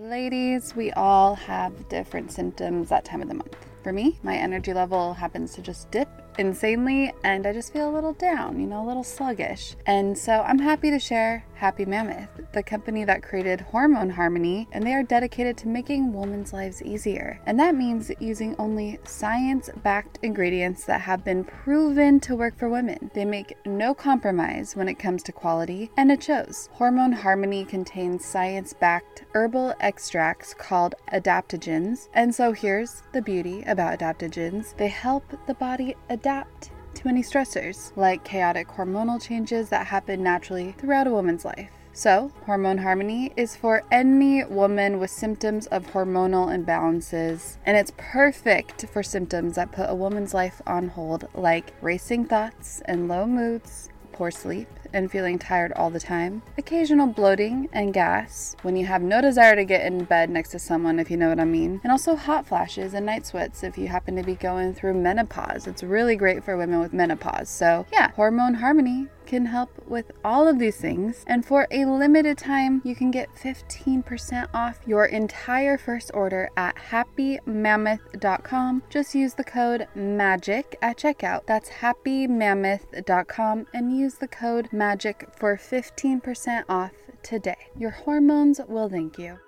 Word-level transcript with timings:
Ladies, 0.00 0.74
we 0.74 0.90
all 0.92 1.34
have 1.34 1.90
different 1.90 2.32
symptoms 2.32 2.88
that 2.88 3.04
time 3.04 3.20
of 3.20 3.28
the 3.28 3.34
month. 3.34 3.54
For 3.82 3.92
me, 3.92 4.18
my 4.22 4.34
energy 4.34 4.72
level 4.72 5.12
happens 5.12 5.52
to 5.56 5.60
just 5.60 5.90
dip 5.90 6.08
insanely 6.38 7.12
and 7.22 7.46
I 7.46 7.52
just 7.52 7.70
feel 7.70 7.90
a 7.90 7.92
little 7.92 8.14
down, 8.14 8.58
you 8.58 8.66
know, 8.66 8.82
a 8.82 8.86
little 8.86 9.04
sluggish. 9.04 9.76
And 9.84 10.16
so 10.16 10.40
I'm 10.40 10.58
happy 10.58 10.90
to 10.90 10.98
share 10.98 11.44
Happy 11.60 11.84
Mammoth, 11.84 12.30
the 12.52 12.62
company 12.62 13.04
that 13.04 13.22
created 13.22 13.60
Hormone 13.60 14.08
Harmony, 14.08 14.66
and 14.72 14.82
they 14.82 14.94
are 14.94 15.02
dedicated 15.02 15.58
to 15.58 15.68
making 15.68 16.10
women's 16.10 16.54
lives 16.54 16.80
easier. 16.80 17.38
And 17.44 17.60
that 17.60 17.74
means 17.74 18.10
using 18.18 18.56
only 18.58 18.98
science 19.04 19.68
backed 19.82 20.18
ingredients 20.22 20.86
that 20.86 21.02
have 21.02 21.22
been 21.22 21.44
proven 21.44 22.18
to 22.20 22.34
work 22.34 22.58
for 22.58 22.70
women. 22.70 23.10
They 23.12 23.26
make 23.26 23.58
no 23.66 23.92
compromise 23.92 24.74
when 24.74 24.88
it 24.88 24.98
comes 24.98 25.22
to 25.24 25.32
quality, 25.32 25.90
and 25.98 26.10
it 26.10 26.22
shows. 26.22 26.70
Hormone 26.72 27.12
Harmony 27.12 27.66
contains 27.66 28.24
science 28.24 28.72
backed 28.72 29.26
herbal 29.34 29.74
extracts 29.80 30.54
called 30.54 30.94
adaptogens. 31.12 32.08
And 32.14 32.34
so 32.34 32.52
here's 32.52 33.02
the 33.12 33.20
beauty 33.20 33.64
about 33.66 33.98
adaptogens 33.98 34.74
they 34.78 34.88
help 34.88 35.24
the 35.46 35.54
body 35.54 35.94
adapt 36.08 36.70
to 37.00 37.08
any 37.08 37.22
stressors, 37.22 37.96
like 37.96 38.24
chaotic 38.24 38.68
hormonal 38.68 39.20
changes 39.20 39.70
that 39.70 39.86
happen 39.86 40.22
naturally 40.22 40.72
throughout 40.72 41.06
a 41.06 41.10
woman's 41.10 41.44
life. 41.46 41.70
So, 41.92 42.30
Hormone 42.46 42.78
Harmony 42.78 43.32
is 43.36 43.56
for 43.56 43.82
any 43.90 44.44
woman 44.44 44.98
with 44.98 45.10
symptoms 45.10 45.66
of 45.68 45.88
hormonal 45.88 46.48
imbalances, 46.54 47.56
and 47.64 47.76
it's 47.76 47.92
perfect 47.96 48.86
for 48.86 49.02
symptoms 49.02 49.56
that 49.56 49.72
put 49.72 49.90
a 49.90 49.94
woman's 49.94 50.34
life 50.34 50.60
on 50.66 50.88
hold, 50.88 51.26
like 51.34 51.72
racing 51.80 52.26
thoughts 52.26 52.82
and 52.84 53.08
low 53.08 53.26
moods, 53.26 53.88
poor 54.12 54.30
sleep, 54.30 54.68
and 54.92 55.10
feeling 55.10 55.38
tired 55.38 55.72
all 55.72 55.90
the 55.90 56.00
time, 56.00 56.42
occasional 56.58 57.06
bloating 57.06 57.68
and 57.72 57.94
gas 57.94 58.56
when 58.62 58.76
you 58.76 58.86
have 58.86 59.02
no 59.02 59.20
desire 59.20 59.56
to 59.56 59.64
get 59.64 59.84
in 59.84 60.04
bed 60.04 60.30
next 60.30 60.50
to 60.50 60.58
someone, 60.58 60.98
if 60.98 61.10
you 61.10 61.16
know 61.16 61.28
what 61.28 61.40
I 61.40 61.44
mean, 61.44 61.80
and 61.82 61.92
also 61.92 62.16
hot 62.16 62.46
flashes 62.46 62.94
and 62.94 63.06
night 63.06 63.26
sweats 63.26 63.62
if 63.62 63.78
you 63.78 63.88
happen 63.88 64.16
to 64.16 64.22
be 64.22 64.34
going 64.34 64.74
through 64.74 64.94
menopause. 64.94 65.66
It's 65.66 65.82
really 65.82 66.16
great 66.16 66.44
for 66.44 66.56
women 66.56 66.80
with 66.80 66.92
menopause. 66.92 67.48
So, 67.48 67.86
yeah, 67.92 68.10
hormone 68.12 68.54
harmony 68.54 69.08
can 69.30 69.46
help 69.46 69.70
with 69.86 70.10
all 70.24 70.48
of 70.48 70.58
these 70.58 70.76
things. 70.76 71.24
And 71.24 71.46
for 71.46 71.68
a 71.70 71.84
limited 71.84 72.36
time, 72.36 72.82
you 72.84 72.96
can 72.96 73.12
get 73.12 73.32
15% 73.36 74.48
off 74.52 74.80
your 74.84 75.04
entire 75.04 75.78
first 75.78 76.10
order 76.12 76.50
at 76.56 76.74
happymammoth.com. 76.74 78.82
Just 78.90 79.14
use 79.14 79.34
the 79.34 79.44
code 79.44 79.86
MAGIC 79.94 80.74
at 80.82 80.98
checkout. 80.98 81.46
That's 81.46 81.70
happymammoth.com 81.70 83.66
and 83.72 83.96
use 83.96 84.14
the 84.14 84.26
code 84.26 84.68
MAGIC 84.72 85.28
for 85.36 85.56
15% 85.56 86.64
off 86.68 86.90
today. 87.22 87.68
Your 87.78 87.90
hormones 87.90 88.60
will 88.66 88.88
thank 88.88 89.16
you. 89.16 89.38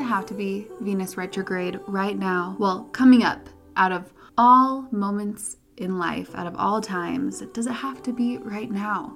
It 0.00 0.04
have 0.04 0.24
to 0.26 0.34
be 0.34 0.66
Venus 0.80 1.18
retrograde 1.18 1.78
right 1.86 2.18
now? 2.18 2.56
Well, 2.58 2.84
coming 2.84 3.22
up 3.22 3.50
out 3.76 3.92
of 3.92 4.10
all 4.38 4.88
moments 4.90 5.58
in 5.76 5.98
life, 5.98 6.34
out 6.34 6.46
of 6.46 6.56
all 6.56 6.80
times, 6.80 7.42
does 7.52 7.66
it 7.66 7.72
have 7.72 8.02
to 8.04 8.12
be 8.12 8.38
right 8.38 8.70
now? 8.70 9.14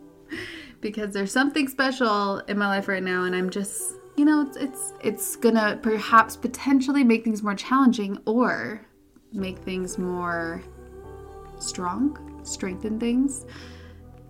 because 0.80 1.14
there's 1.14 1.30
something 1.30 1.68
special 1.68 2.38
in 2.48 2.58
my 2.58 2.66
life 2.66 2.88
right 2.88 3.02
now 3.02 3.24
and 3.24 3.36
I'm 3.36 3.48
just 3.48 3.94
you 4.16 4.24
know, 4.24 4.40
it's 4.40 4.56
it's 4.56 4.92
it's 5.02 5.36
gonna 5.36 5.78
perhaps 5.80 6.36
potentially 6.36 7.04
make 7.04 7.22
things 7.22 7.44
more 7.44 7.54
challenging 7.54 8.18
or 8.26 8.84
make 9.32 9.58
things 9.58 9.98
more 9.98 10.64
strong, 11.60 12.40
strengthen 12.42 12.98
things. 12.98 13.44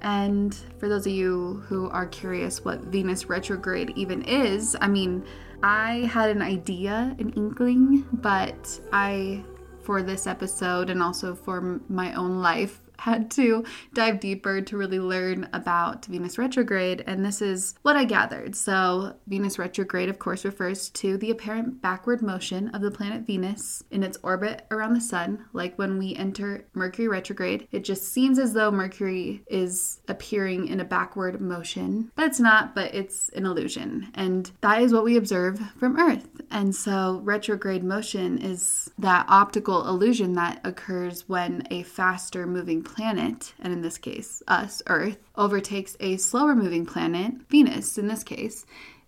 And 0.00 0.54
for 0.78 0.88
those 0.88 1.06
of 1.06 1.12
you 1.12 1.64
who 1.68 1.88
are 1.90 2.06
curious 2.06 2.64
what 2.64 2.80
Venus 2.80 3.28
retrograde 3.28 3.92
even 3.96 4.22
is, 4.22 4.76
I 4.80 4.88
mean, 4.88 5.24
I 5.62 6.08
had 6.12 6.30
an 6.30 6.42
idea, 6.42 7.16
an 7.18 7.30
inkling, 7.30 8.06
but 8.12 8.80
I, 8.92 9.44
for 9.82 10.02
this 10.02 10.26
episode 10.26 10.90
and 10.90 11.02
also 11.02 11.34
for 11.34 11.80
my 11.88 12.14
own 12.14 12.40
life, 12.40 12.82
had 12.98 13.30
to 13.32 13.64
dive 13.94 14.20
deeper 14.20 14.60
to 14.60 14.76
really 14.76 15.00
learn 15.00 15.48
about 15.52 16.06
Venus 16.06 16.38
retrograde, 16.38 17.04
and 17.06 17.24
this 17.24 17.42
is 17.42 17.74
what 17.82 17.96
I 17.96 18.04
gathered. 18.04 18.56
So, 18.56 19.14
Venus 19.26 19.58
retrograde, 19.58 20.08
of 20.08 20.18
course, 20.18 20.44
refers 20.44 20.88
to 20.90 21.16
the 21.16 21.30
apparent 21.30 21.82
backward 21.82 22.22
motion 22.22 22.68
of 22.68 22.82
the 22.82 22.90
planet 22.90 23.22
Venus 23.22 23.82
in 23.90 24.02
its 24.02 24.18
orbit 24.22 24.66
around 24.70 24.94
the 24.94 25.00
sun. 25.00 25.44
Like 25.52 25.76
when 25.76 25.98
we 25.98 26.14
enter 26.14 26.66
Mercury 26.74 27.08
retrograde, 27.08 27.68
it 27.72 27.84
just 27.84 28.12
seems 28.12 28.38
as 28.38 28.52
though 28.52 28.70
Mercury 28.70 29.42
is 29.48 30.00
appearing 30.08 30.68
in 30.68 30.80
a 30.80 30.84
backward 30.84 31.40
motion, 31.40 32.10
but 32.14 32.26
it's 32.26 32.40
not, 32.40 32.74
but 32.74 32.94
it's 32.94 33.28
an 33.30 33.46
illusion. 33.46 34.08
And 34.14 34.50
that 34.60 34.82
is 34.82 34.92
what 34.92 35.04
we 35.04 35.16
observe 35.16 35.60
from 35.78 35.98
Earth. 35.98 36.28
And 36.50 36.74
so, 36.74 37.20
retrograde 37.24 37.84
motion 37.84 38.38
is 38.38 38.90
that 38.98 39.26
optical 39.28 39.88
illusion 39.88 40.34
that 40.34 40.60
occurs 40.64 41.28
when 41.28 41.66
a 41.70 41.82
faster 41.82 42.46
moving 42.46 42.82
planet, 42.86 43.52
and 43.60 43.72
in 43.72 43.82
this 43.82 43.98
case, 43.98 44.42
us, 44.48 44.80
Earth, 44.86 45.18
overtakes 45.36 45.96
a 46.00 46.16
slower 46.16 46.54
moving 46.54 46.86
planet, 46.86 47.34
Venus 47.50 47.98
in 47.98 48.08
this 48.08 48.24
case, 48.24 48.64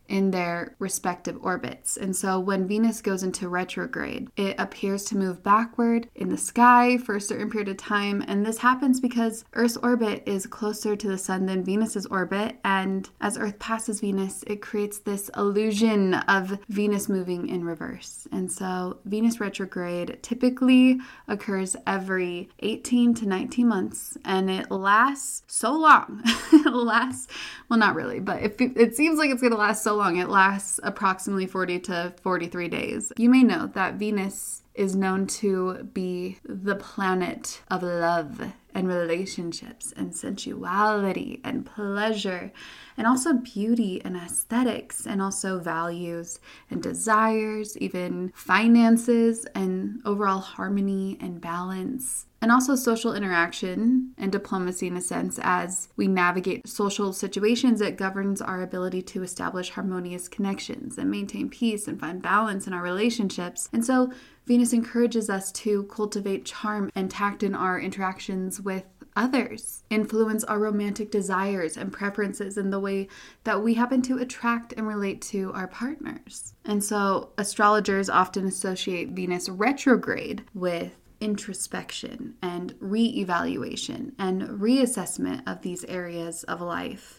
in 0.08 0.30
their 0.30 0.74
respective 0.78 1.38
orbits. 1.42 1.96
And 1.96 2.14
so 2.14 2.40
when 2.40 2.66
Venus 2.66 3.02
goes 3.02 3.22
into 3.22 3.48
retrograde, 3.48 4.28
it 4.36 4.56
appears 4.58 5.04
to 5.04 5.16
move 5.16 5.42
backward 5.42 6.08
in 6.14 6.28
the 6.28 6.38
sky 6.38 6.98
for 6.98 7.16
a 7.16 7.20
certain 7.20 7.50
period 7.50 7.68
of 7.68 7.76
time. 7.76 8.24
And 8.26 8.44
this 8.44 8.58
happens 8.58 9.00
because 9.00 9.44
Earth's 9.52 9.76
orbit 9.76 10.22
is 10.26 10.46
closer 10.46 10.96
to 10.96 11.08
the 11.08 11.18
sun 11.18 11.46
than 11.46 11.64
Venus's 11.64 12.06
orbit. 12.06 12.56
And 12.64 13.08
as 13.20 13.36
Earth 13.36 13.58
passes 13.58 14.00
Venus, 14.00 14.42
it 14.46 14.62
creates 14.62 14.98
this 14.98 15.30
illusion 15.36 16.14
of 16.14 16.58
Venus 16.68 17.08
moving 17.08 17.48
in 17.48 17.64
reverse. 17.64 18.26
And 18.32 18.50
so 18.50 18.98
Venus 19.04 19.40
retrograde 19.40 20.18
typically 20.22 20.98
occurs 21.28 21.76
every 21.86 22.48
18 22.60 23.14
to 23.14 23.26
19 23.26 23.68
months 23.68 24.16
and 24.24 24.50
it 24.50 24.70
lasts 24.70 25.42
so 25.46 25.72
long. 25.72 26.22
it 26.52 26.72
lasts, 26.72 27.28
well, 27.68 27.78
not 27.78 27.94
really, 27.94 28.20
but 28.20 28.42
it, 28.42 28.56
it 28.58 28.96
seems 28.96 29.18
like 29.18 29.30
it's 29.30 29.40
going 29.40 29.52
to 29.52 29.58
last 29.58 29.82
so 29.82 29.97
long. 29.98 30.16
It 30.16 30.28
lasts 30.28 30.80
approximately 30.82 31.46
40 31.46 31.80
to 31.80 32.14
43 32.22 32.68
days. 32.68 33.12
You 33.16 33.28
may 33.28 33.42
know 33.42 33.66
that 33.74 33.94
Venus 33.94 34.62
is 34.74 34.94
known 34.94 35.26
to 35.26 35.82
be 35.92 36.38
the 36.44 36.76
planet 36.76 37.60
of 37.70 37.82
love 37.82 38.52
and 38.78 38.86
relationships 38.86 39.92
and 39.96 40.14
sensuality 40.14 41.40
and 41.42 41.66
pleasure 41.66 42.52
and 42.96 43.08
also 43.08 43.32
beauty 43.32 44.00
and 44.04 44.16
aesthetics 44.16 45.04
and 45.04 45.20
also 45.20 45.58
values 45.58 46.38
and 46.70 46.80
desires, 46.80 47.76
even 47.78 48.30
finances 48.36 49.46
and 49.52 50.00
overall 50.04 50.38
harmony 50.38 51.18
and 51.20 51.40
balance. 51.40 52.26
And 52.40 52.52
also 52.52 52.76
social 52.76 53.14
interaction 53.14 54.12
and 54.16 54.30
diplomacy 54.30 54.86
in 54.86 54.96
a 54.96 55.00
sense 55.00 55.40
as 55.42 55.88
we 55.96 56.06
navigate 56.06 56.68
social 56.68 57.12
situations 57.12 57.80
it 57.80 57.96
governs 57.96 58.40
our 58.40 58.62
ability 58.62 59.02
to 59.02 59.24
establish 59.24 59.70
harmonious 59.70 60.28
connections 60.28 60.98
and 60.98 61.10
maintain 61.10 61.50
peace 61.50 61.88
and 61.88 61.98
find 61.98 62.22
balance 62.22 62.68
in 62.68 62.72
our 62.72 62.82
relationships. 62.82 63.68
And 63.72 63.84
so 63.84 64.12
venus 64.48 64.72
encourages 64.72 65.28
us 65.30 65.52
to 65.52 65.84
cultivate 65.84 66.44
charm 66.44 66.90
and 66.94 67.10
tact 67.10 67.42
in 67.42 67.54
our 67.54 67.78
interactions 67.78 68.60
with 68.60 68.84
others, 69.14 69.82
influence 69.90 70.42
our 70.44 70.58
romantic 70.58 71.10
desires 71.10 71.76
and 71.76 71.92
preferences 71.92 72.56
in 72.56 72.70
the 72.70 72.80
way 72.80 73.08
that 73.44 73.62
we 73.62 73.74
happen 73.74 74.00
to 74.00 74.16
attract 74.18 74.72
and 74.72 74.86
relate 74.86 75.20
to 75.20 75.52
our 75.52 75.68
partners. 75.68 76.54
And 76.64 76.82
so, 76.82 77.30
astrologers 77.36 78.08
often 78.08 78.46
associate 78.46 79.10
Venus 79.10 79.48
retrograde 79.48 80.44
with 80.54 80.96
introspection 81.20 82.34
and 82.40 82.74
re 82.80 83.04
evaluation 83.04 84.14
and 84.18 84.42
reassessment 84.42 85.42
of 85.46 85.62
these 85.62 85.84
areas 85.84 86.44
of 86.44 86.60
life. 86.60 87.17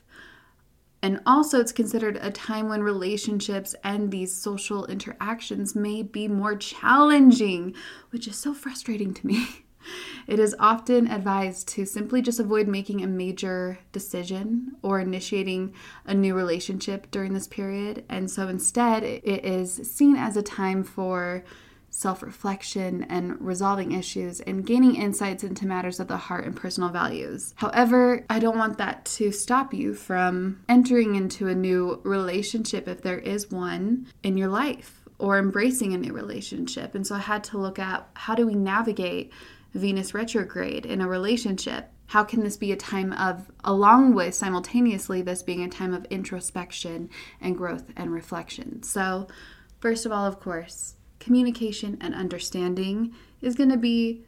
And 1.01 1.21
also, 1.25 1.59
it's 1.59 1.71
considered 1.71 2.17
a 2.21 2.31
time 2.31 2.67
when 2.67 2.83
relationships 2.83 3.73
and 3.83 4.11
these 4.11 4.35
social 4.35 4.85
interactions 4.87 5.75
may 5.75 6.03
be 6.03 6.27
more 6.27 6.55
challenging, 6.55 7.73
which 8.09 8.27
is 8.27 8.35
so 8.35 8.53
frustrating 8.53 9.13
to 9.13 9.27
me. 9.27 9.47
It 10.27 10.39
is 10.39 10.55
often 10.59 11.07
advised 11.07 11.67
to 11.69 11.85
simply 11.85 12.21
just 12.21 12.39
avoid 12.39 12.67
making 12.67 13.01
a 13.01 13.07
major 13.07 13.79
decision 13.91 14.75
or 14.83 14.99
initiating 14.99 15.73
a 16.05 16.13
new 16.13 16.35
relationship 16.35 17.09
during 17.09 17.33
this 17.33 17.47
period. 17.47 18.03
And 18.09 18.29
so 18.29 18.47
instead, 18.47 19.03
it 19.03 19.45
is 19.45 19.73
seen 19.91 20.15
as 20.15 20.37
a 20.37 20.43
time 20.43 20.83
for 20.83 21.43
self 21.99 22.23
reflection 22.23 23.03
and 23.09 23.35
resolving 23.41 23.91
issues 23.91 24.39
and 24.39 24.65
gaining 24.65 24.95
insights 24.95 25.43
into 25.43 25.67
matters 25.67 25.99
of 25.99 26.07
the 26.07 26.15
heart 26.15 26.45
and 26.45 26.55
personal 26.55 26.87
values. 26.87 27.53
However, 27.57 28.25
I 28.29 28.39
don't 28.39 28.57
want 28.57 28.77
that 28.77 29.03
to 29.17 29.33
stop 29.33 29.73
you 29.73 29.93
from 29.93 30.63
entering 30.69 31.15
into 31.15 31.49
a 31.49 31.55
new 31.55 31.99
relationship 32.05 32.87
if 32.87 33.01
there 33.01 33.19
is 33.19 33.51
one 33.51 34.07
in 34.23 34.37
your 34.37 34.47
life 34.47 35.03
or 35.17 35.37
embracing 35.37 35.93
a 35.93 35.97
new 35.97 36.13
relationship. 36.13 36.95
And 36.95 37.05
so 37.05 37.15
I 37.15 37.19
had 37.19 37.43
to 37.45 37.57
look 37.57 37.79
at 37.79 38.07
how 38.13 38.33
do 38.33 38.47
we 38.47 38.55
navigate 38.55 39.33
Venus 39.73 40.13
retrograde 40.13 40.85
in 40.85 41.01
a 41.01 41.07
relationship 41.07 41.91
how 42.07 42.23
can 42.23 42.43
this 42.43 42.57
be 42.57 42.71
a 42.71 42.75
time 42.75 43.13
of, 43.13 43.51
along 43.63 44.15
with 44.15 44.33
simultaneously 44.33 45.21
this 45.21 45.43
being 45.43 45.61
a 45.61 45.69
time 45.69 45.93
of 45.93 46.05
introspection 46.05 47.07
and 47.39 47.55
growth 47.55 47.91
and 47.95 48.11
reflection? 48.11 48.81
So, 48.81 49.27
first 49.79 50.07
of 50.07 50.11
all, 50.11 50.25
of 50.25 50.39
course, 50.39 50.95
communication 51.19 51.97
and 52.01 52.15
understanding 52.15 53.13
is 53.41 53.55
going 53.55 53.69
to 53.69 53.77
be 53.77 54.23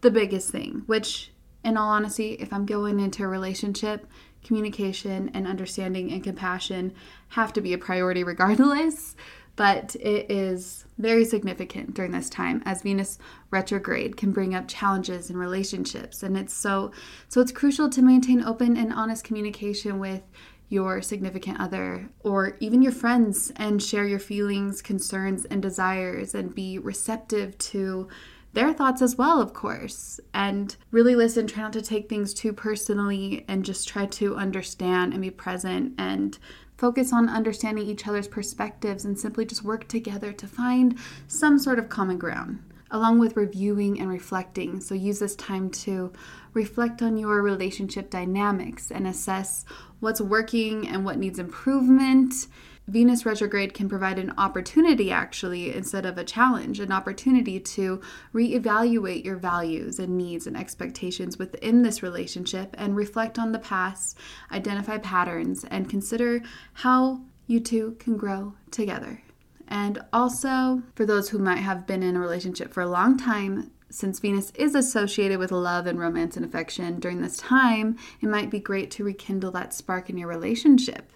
the 0.00 0.10
biggest 0.10 0.50
thing, 0.50 0.82
which, 0.86 1.30
in 1.64 1.76
all 1.76 1.88
honesty, 1.88 2.34
if 2.34 2.52
I'm 2.52 2.66
going 2.66 3.00
into 3.00 3.24
a 3.24 3.28
relationship, 3.28 4.06
communication 4.44 5.30
and 5.34 5.46
understanding 5.46 6.12
and 6.12 6.22
compassion 6.22 6.92
have 7.28 7.52
to 7.52 7.60
be 7.60 7.72
a 7.72 7.78
priority 7.78 8.24
regardless 8.34 9.16
but 9.56 9.96
it 9.96 10.30
is 10.30 10.84
very 10.98 11.24
significant 11.24 11.92
during 11.92 12.12
this 12.12 12.30
time 12.30 12.62
as 12.64 12.82
Venus 12.82 13.18
retrograde 13.50 14.16
can 14.16 14.30
bring 14.30 14.54
up 14.54 14.68
challenges 14.68 15.30
in 15.30 15.36
relationships 15.36 16.22
and 16.22 16.38
it's 16.38 16.54
so 16.54 16.92
so 17.28 17.40
it's 17.40 17.50
crucial 17.50 17.90
to 17.90 18.00
maintain 18.00 18.42
open 18.44 18.76
and 18.76 18.92
honest 18.92 19.24
communication 19.24 19.98
with 19.98 20.22
your 20.68 21.00
significant 21.00 21.60
other 21.60 22.08
or 22.20 22.56
even 22.60 22.82
your 22.82 22.92
friends 22.92 23.52
and 23.56 23.82
share 23.82 24.06
your 24.06 24.18
feelings, 24.18 24.82
concerns 24.82 25.44
and 25.46 25.62
desires 25.62 26.34
and 26.34 26.54
be 26.54 26.78
receptive 26.78 27.56
to 27.58 28.08
their 28.52 28.72
thoughts 28.72 29.02
as 29.02 29.16
well, 29.16 29.40
of 29.40 29.52
course. 29.52 30.20
And 30.34 30.74
really 30.90 31.14
listen, 31.14 31.46
try 31.46 31.62
not 31.62 31.72
to 31.74 31.82
take 31.82 32.08
things 32.08 32.34
too 32.34 32.52
personally 32.52 33.44
and 33.48 33.64
just 33.64 33.88
try 33.88 34.06
to 34.06 34.36
understand 34.36 35.12
and 35.12 35.22
be 35.22 35.30
present 35.30 35.94
and 35.98 36.38
Focus 36.78 37.12
on 37.12 37.28
understanding 37.28 37.84
each 37.88 38.06
other's 38.06 38.28
perspectives 38.28 39.04
and 39.04 39.18
simply 39.18 39.44
just 39.44 39.64
work 39.64 39.88
together 39.88 40.32
to 40.32 40.46
find 40.46 40.96
some 41.26 41.58
sort 41.58 41.80
of 41.80 41.88
common 41.88 42.18
ground, 42.18 42.62
along 42.92 43.18
with 43.18 43.36
reviewing 43.36 44.00
and 44.00 44.08
reflecting. 44.08 44.80
So, 44.80 44.94
use 44.94 45.18
this 45.18 45.34
time 45.34 45.70
to 45.70 46.12
reflect 46.58 47.00
on 47.02 47.16
your 47.16 47.40
relationship 47.40 48.10
dynamics 48.10 48.90
and 48.90 49.06
assess 49.06 49.64
what's 50.00 50.20
working 50.20 50.88
and 50.88 51.04
what 51.04 51.16
needs 51.16 51.38
improvement 51.38 52.48
Venus 52.88 53.26
retrograde 53.26 53.74
can 53.74 53.86
provide 53.86 54.18
an 54.18 54.32
opportunity, 54.38 55.12
actually, 55.12 55.74
instead 55.74 56.06
of 56.06 56.16
a 56.16 56.24
challenge, 56.24 56.80
an 56.80 56.90
opportunity 56.90 57.60
to 57.60 58.00
reevaluate 58.32 59.26
your 59.26 59.36
values 59.36 59.98
and 59.98 60.16
needs 60.16 60.46
and 60.46 60.56
expectations 60.56 61.38
within 61.38 61.82
this 61.82 62.02
relationship 62.02 62.74
and 62.78 62.96
reflect 62.96 63.38
on 63.38 63.52
the 63.52 63.58
past, 63.58 64.16
identify 64.50 64.96
patterns, 64.96 65.66
and 65.70 65.90
consider 65.90 66.40
how 66.72 67.20
you 67.46 67.60
two 67.60 67.94
can 67.98 68.16
grow 68.16 68.54
together. 68.70 69.22
And 69.68 70.02
also, 70.10 70.82
for 70.94 71.04
those 71.04 71.28
who 71.28 71.38
might 71.38 71.58
have 71.58 71.86
been 71.86 72.02
in 72.02 72.16
a 72.16 72.20
relationship 72.20 72.72
for 72.72 72.80
a 72.80 72.88
long 72.88 73.18
time, 73.18 73.70
since 73.90 74.20
Venus 74.20 74.50
is 74.54 74.74
associated 74.74 75.38
with 75.38 75.52
love 75.52 75.86
and 75.86 75.98
romance 75.98 76.36
and 76.36 76.44
affection 76.44 77.00
during 77.00 77.22
this 77.22 77.36
time, 77.36 77.96
it 78.20 78.28
might 78.28 78.50
be 78.50 78.58
great 78.58 78.90
to 78.92 79.04
rekindle 79.04 79.50
that 79.52 79.72
spark 79.72 80.10
in 80.10 80.18
your 80.18 80.28
relationship. 80.28 81.12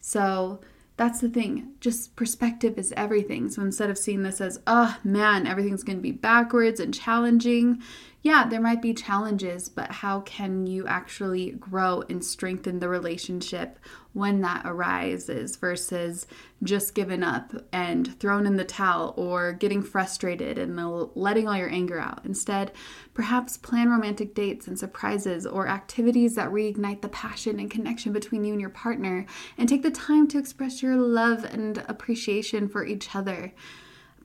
So, 0.00 0.60
that's 0.96 1.20
the 1.20 1.28
thing. 1.28 1.72
Just 1.80 2.16
perspective 2.16 2.78
is 2.78 2.92
everything. 2.96 3.50
So 3.50 3.62
instead 3.62 3.90
of 3.90 3.98
seeing 3.98 4.22
this 4.22 4.40
as, 4.40 4.60
oh 4.66 4.96
man, 5.04 5.46
everything's 5.46 5.82
going 5.82 5.98
to 5.98 6.02
be 6.02 6.12
backwards 6.12 6.80
and 6.80 6.94
challenging, 6.94 7.82
yeah, 8.22 8.48
there 8.48 8.60
might 8.60 8.82
be 8.82 8.92
challenges, 8.92 9.68
but 9.68 9.92
how 9.92 10.20
can 10.20 10.66
you 10.66 10.86
actually 10.86 11.52
grow 11.52 12.02
and 12.08 12.24
strengthen 12.24 12.80
the 12.80 12.88
relationship 12.88 13.78
when 14.14 14.40
that 14.40 14.62
arises 14.64 15.54
versus 15.56 16.26
just 16.62 16.94
giving 16.94 17.22
up 17.22 17.52
and 17.72 18.18
thrown 18.18 18.46
in 18.46 18.56
the 18.56 18.64
towel 18.64 19.14
or 19.16 19.52
getting 19.52 19.80
frustrated 19.80 20.58
and 20.58 20.76
letting 21.14 21.46
all 21.46 21.56
your 21.56 21.70
anger 21.70 22.00
out? 22.00 22.24
Instead, 22.24 22.72
perhaps 23.14 23.56
plan 23.56 23.90
romantic 23.90 24.34
dates 24.34 24.66
and 24.66 24.76
surprises 24.76 25.46
or 25.46 25.68
activities 25.68 26.34
that 26.34 26.50
reignite 26.50 27.02
the 27.02 27.08
passion 27.08 27.60
and 27.60 27.70
connection 27.70 28.12
between 28.12 28.44
you 28.44 28.52
and 28.52 28.60
your 28.60 28.70
partner 28.70 29.24
and 29.56 29.68
take 29.68 29.82
the 29.82 29.90
time 29.90 30.26
to 30.26 30.38
express 30.38 30.82
your 30.82 30.96
love 30.96 31.44
and 31.44 31.84
appreciation 31.86 32.68
for 32.68 32.84
each 32.84 33.14
other. 33.14 33.52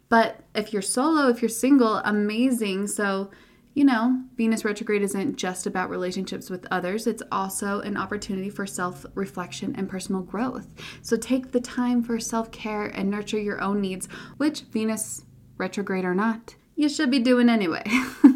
But 0.09 0.41
if 0.55 0.73
you're 0.73 0.81
solo, 0.81 1.27
if 1.27 1.41
you're 1.41 1.49
single, 1.49 1.97
amazing. 1.97 2.87
So, 2.87 3.29
you 3.73 3.85
know, 3.85 4.21
Venus 4.35 4.65
retrograde 4.65 5.01
isn't 5.01 5.37
just 5.37 5.65
about 5.65 5.89
relationships 5.89 6.49
with 6.49 6.67
others, 6.71 7.07
it's 7.07 7.23
also 7.31 7.79
an 7.81 7.95
opportunity 7.95 8.49
for 8.49 8.65
self 8.65 9.05
reflection 9.15 9.75
and 9.77 9.89
personal 9.89 10.21
growth. 10.21 10.67
So 11.01 11.15
take 11.15 11.51
the 11.51 11.61
time 11.61 12.03
for 12.03 12.19
self 12.19 12.51
care 12.51 12.87
and 12.87 13.09
nurture 13.09 13.39
your 13.39 13.61
own 13.61 13.79
needs, 13.79 14.07
which 14.37 14.61
Venus 14.61 15.25
retrograde 15.57 16.05
or 16.05 16.15
not, 16.15 16.55
you 16.75 16.89
should 16.89 17.11
be 17.11 17.19
doing 17.19 17.47
anyway. 17.49 17.83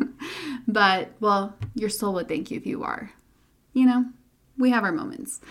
but, 0.67 1.11
well, 1.19 1.55
your 1.73 1.89
soul 1.89 2.13
would 2.13 2.27
thank 2.27 2.51
you 2.51 2.57
if 2.57 2.65
you 2.65 2.83
are. 2.83 3.11
You 3.73 3.87
know, 3.87 4.05
we 4.57 4.69
have 4.69 4.83
our 4.83 4.91
moments. 4.91 5.41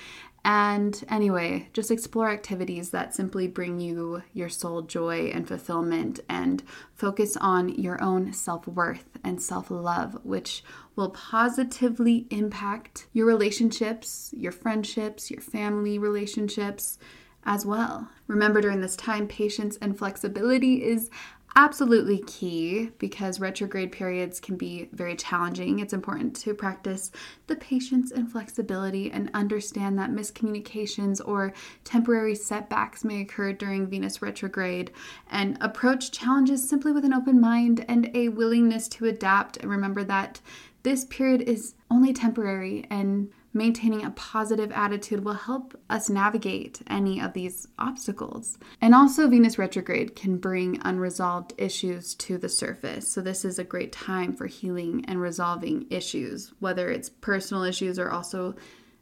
And 0.45 1.03
anyway, 1.09 1.69
just 1.73 1.91
explore 1.91 2.29
activities 2.31 2.91
that 2.91 3.15
simply 3.15 3.49
bring 3.49 3.81
you 3.81 4.23
your 4.35 4.51
soul 4.51 4.83
joy 4.83 5.31
and 5.33 5.49
fulfillment 5.49 6.21
and 6.29 6.63
focus 6.93 7.37
on 7.39 7.71
your 7.71 8.03
own 8.03 8.35
self 8.35 8.69
worth 8.69 9.07
and 9.25 9.43
self 9.43 9.71
love, 9.71 10.19
which 10.23 10.63
will 10.97 11.11
positively 11.11 12.27
impact 12.31 13.07
your 13.15 13.27
relationships, 13.27 14.35
your 14.37 14.53
friendships, 14.53 15.31
your 15.31 15.41
family 15.41 15.99
relationships 15.99 16.99
as 17.47 17.65
well. 17.65 18.11
Remember, 18.27 18.61
during 18.61 18.81
this 18.81 18.97
time, 18.97 19.27
patience 19.27 19.79
and 19.81 19.97
flexibility 19.97 20.83
is 20.83 21.11
absolutely 21.57 22.19
key 22.27 22.91
because 22.99 23.39
retrograde 23.39 23.93
periods 23.93 24.41
can 24.41 24.57
be 24.57 24.89
very 24.93 25.15
challenging. 25.15 25.79
It's 25.79 25.93
important 25.93 26.35
to 26.37 26.55
practice 26.55 27.13
the 27.47 27.57
patience 27.57 28.11
and 28.11 28.31
flexibility 28.31 29.11
and 29.11 29.31
understand 29.35 29.99
that 29.99 30.11
miscommunications 30.11 31.21
or 31.27 31.53
temporary 31.85 32.35
setbacks 32.35 33.05
may 33.05 33.21
occur 33.21 33.53
during 33.53 33.87
Venus 33.87 34.21
retrograde 34.21 34.91
and 35.31 35.57
approach 35.61 36.11
challenges 36.11 36.69
simply 36.69 36.93
with 36.93 37.05
an 37.05 37.15
open 37.15 37.41
mind 37.41 37.85
and 37.89 38.11
a 38.15 38.31
willingness 38.31 38.89
to 38.89 39.07
adapt. 39.07 39.57
And 39.59 39.71
remember 39.71 40.03
that 40.05 40.41
this 40.83 41.05
period 41.05 41.43
is 41.43 41.75
only 41.91 42.13
temporary 42.13 42.85
and 42.91 43.31
maintaining 43.55 44.05
a 44.05 44.11
positive 44.11 44.73
attitude 44.73 45.25
will 45.25 45.35
help 45.35 45.81
us 45.89 46.11
navigate 46.11 46.83
any 46.89 47.21
of 47.21 47.33
these 47.33 47.67
obstacles. 47.79 48.59
And 48.81 48.95
also, 48.95 49.29
Venus 49.29 49.59
retrograde 49.59 50.17
can 50.17 50.37
bring 50.39 50.81
unresolved 50.83 51.55
issues 51.57 52.15
to 52.17 52.37
the 52.37 52.49
surface. 52.49 53.11
So, 53.11 53.21
this 53.21 53.45
is 53.45 53.59
a 53.59 53.65
great 53.65 53.93
time 53.93 54.35
for 54.35 54.47
healing 54.47 55.05
and 55.07 55.21
resolving 55.21 55.87
issues, 55.91 56.53
whether 56.59 56.91
it's 56.91 57.09
personal 57.09 57.63
issues 57.63 57.99
or 57.99 58.11
also 58.11 58.55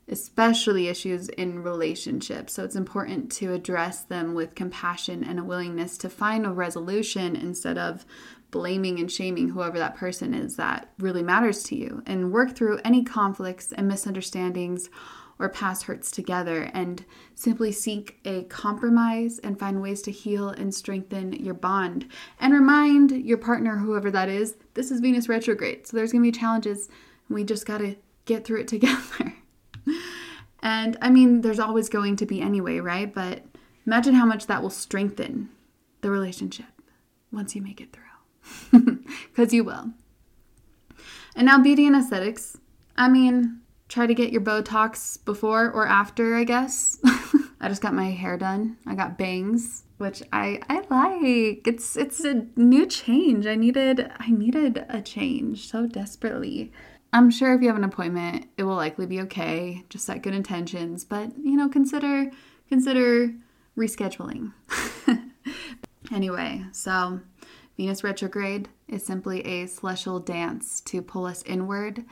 especially 0.08 0.88
issues 0.88 1.28
in 1.28 1.62
relationships. 1.62 2.52
So 2.52 2.64
it's 2.64 2.76
important 2.76 3.30
to 3.32 3.52
address 3.52 4.02
them 4.02 4.34
with 4.34 4.54
compassion 4.54 5.22
and 5.24 5.38
a 5.38 5.44
willingness 5.44 5.96
to 5.98 6.10
find 6.10 6.44
a 6.44 6.50
resolution 6.50 7.36
instead 7.36 7.78
of 7.78 8.04
blaming 8.52 9.00
and 9.00 9.10
shaming 9.10 9.48
whoever 9.48 9.78
that 9.78 9.96
person 9.96 10.32
is 10.32 10.54
that 10.54 10.92
really 10.98 11.22
matters 11.22 11.64
to 11.64 11.74
you 11.74 12.02
and 12.06 12.30
work 12.30 12.54
through 12.54 12.78
any 12.84 13.02
conflicts 13.02 13.72
and 13.72 13.88
misunderstandings 13.88 14.88
or 15.38 15.48
past 15.48 15.84
hurts 15.84 16.10
together 16.10 16.70
and 16.74 17.04
simply 17.34 17.72
seek 17.72 18.20
a 18.24 18.44
compromise 18.44 19.40
and 19.40 19.58
find 19.58 19.82
ways 19.82 20.02
to 20.02 20.12
heal 20.12 20.50
and 20.50 20.72
strengthen 20.72 21.32
your 21.32 21.54
bond. 21.54 22.06
And 22.38 22.52
remind 22.52 23.10
your 23.10 23.38
partner, 23.38 23.78
whoever 23.78 24.10
that 24.12 24.28
is, 24.28 24.56
this 24.74 24.92
is 24.92 25.00
Venus 25.00 25.28
retrograde. 25.28 25.86
So 25.86 25.96
there's 25.96 26.12
going 26.12 26.22
to 26.22 26.30
be 26.30 26.38
challenges. 26.38 26.88
We 27.28 27.42
just 27.42 27.66
got 27.66 27.78
to 27.78 27.96
get 28.26 28.44
through 28.44 28.60
it 28.60 28.68
together. 28.68 29.34
and 30.62 30.96
I 31.00 31.10
mean, 31.10 31.40
there's 31.40 31.58
always 31.58 31.88
going 31.88 32.16
to 32.16 32.26
be 32.26 32.40
anyway, 32.40 32.78
right? 32.78 33.12
But 33.12 33.44
imagine 33.86 34.14
how 34.14 34.26
much 34.26 34.46
that 34.46 34.62
will 34.62 34.70
strengthen 34.70 35.48
the 36.02 36.10
relationship 36.10 36.66
once 37.32 37.56
you 37.56 37.62
make 37.62 37.80
it 37.80 37.92
through 37.92 38.11
because 38.70 39.52
you 39.52 39.64
will. 39.64 39.90
And 41.34 41.46
now, 41.46 41.58
beauty 41.58 41.86
and 41.86 41.96
aesthetics. 41.96 42.58
I 42.96 43.08
mean, 43.08 43.60
try 43.88 44.06
to 44.06 44.14
get 44.14 44.32
your 44.32 44.42
Botox 44.42 45.22
before 45.24 45.70
or 45.70 45.86
after, 45.86 46.36
I 46.36 46.44
guess. 46.44 46.98
I 47.60 47.68
just 47.68 47.80
got 47.80 47.94
my 47.94 48.10
hair 48.10 48.36
done. 48.36 48.76
I 48.86 48.94
got 48.94 49.16
bangs, 49.16 49.84
which 49.98 50.22
I 50.32 50.60
I 50.68 50.80
like. 50.90 51.66
It's 51.66 51.96
it's 51.96 52.24
a 52.24 52.46
new 52.56 52.86
change. 52.86 53.46
I 53.46 53.54
needed 53.54 54.10
I 54.18 54.30
needed 54.30 54.84
a 54.88 55.00
change 55.00 55.70
so 55.70 55.86
desperately. 55.86 56.72
I'm 57.12 57.30
sure 57.30 57.54
if 57.54 57.60
you 57.60 57.68
have 57.68 57.76
an 57.76 57.84
appointment, 57.84 58.46
it 58.56 58.64
will 58.64 58.74
likely 58.74 59.06
be 59.06 59.20
okay. 59.22 59.84
Just 59.90 60.06
set 60.06 60.22
good 60.22 60.34
intentions, 60.34 61.04
but 61.04 61.30
you 61.38 61.56
know, 61.56 61.68
consider 61.68 62.30
consider 62.68 63.32
rescheduling. 63.76 64.52
anyway, 66.12 66.64
so 66.72 67.20
Venus 67.82 68.04
retrograde 68.04 68.68
is 68.86 69.04
simply 69.04 69.44
a 69.44 69.66
celestial 69.66 70.20
dance 70.20 70.80
to 70.82 71.02
pull 71.02 71.26
us 71.26 71.42
inward, 71.42 72.04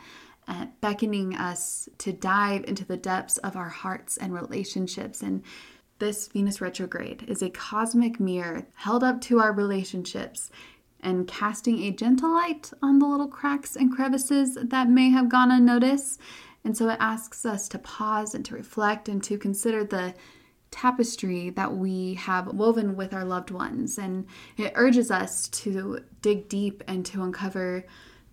uh, 0.45 0.65
beckoning 0.81 1.33
us 1.33 1.87
to 1.97 2.11
dive 2.11 2.65
into 2.65 2.83
the 2.83 2.97
depths 2.97 3.37
of 3.37 3.55
our 3.55 3.69
hearts 3.69 4.17
and 4.17 4.33
relationships. 4.33 5.21
And 5.21 5.43
this 5.99 6.27
Venus 6.27 6.59
retrograde 6.59 7.23
is 7.29 7.41
a 7.41 7.49
cosmic 7.49 8.19
mirror 8.19 8.67
held 8.75 9.01
up 9.01 9.21
to 9.21 9.39
our 9.39 9.53
relationships 9.53 10.51
and 10.99 11.25
casting 11.25 11.83
a 11.83 11.91
gentle 11.91 12.33
light 12.33 12.71
on 12.81 12.99
the 12.99 13.07
little 13.07 13.29
cracks 13.29 13.77
and 13.77 13.95
crevices 13.95 14.57
that 14.61 14.89
may 14.89 15.09
have 15.09 15.29
gone 15.29 15.51
unnoticed. 15.51 16.19
And 16.65 16.75
so 16.75 16.89
it 16.89 16.97
asks 16.99 17.45
us 17.45 17.69
to 17.69 17.79
pause 17.79 18.35
and 18.35 18.43
to 18.43 18.55
reflect 18.55 19.07
and 19.07 19.23
to 19.23 19.37
consider 19.37 19.85
the 19.85 20.15
tapestry 20.71 21.49
that 21.51 21.75
we 21.75 22.15
have 22.15 22.47
woven 22.47 22.95
with 22.95 23.13
our 23.13 23.25
loved 23.25 23.51
ones. 23.51 23.97
And 23.97 24.25
it 24.57 24.73
urges 24.75 25.11
us 25.11 25.47
to 25.49 25.99
dig 26.21 26.49
deep 26.49 26.83
and 26.87 27.05
to 27.07 27.21
uncover 27.21 27.85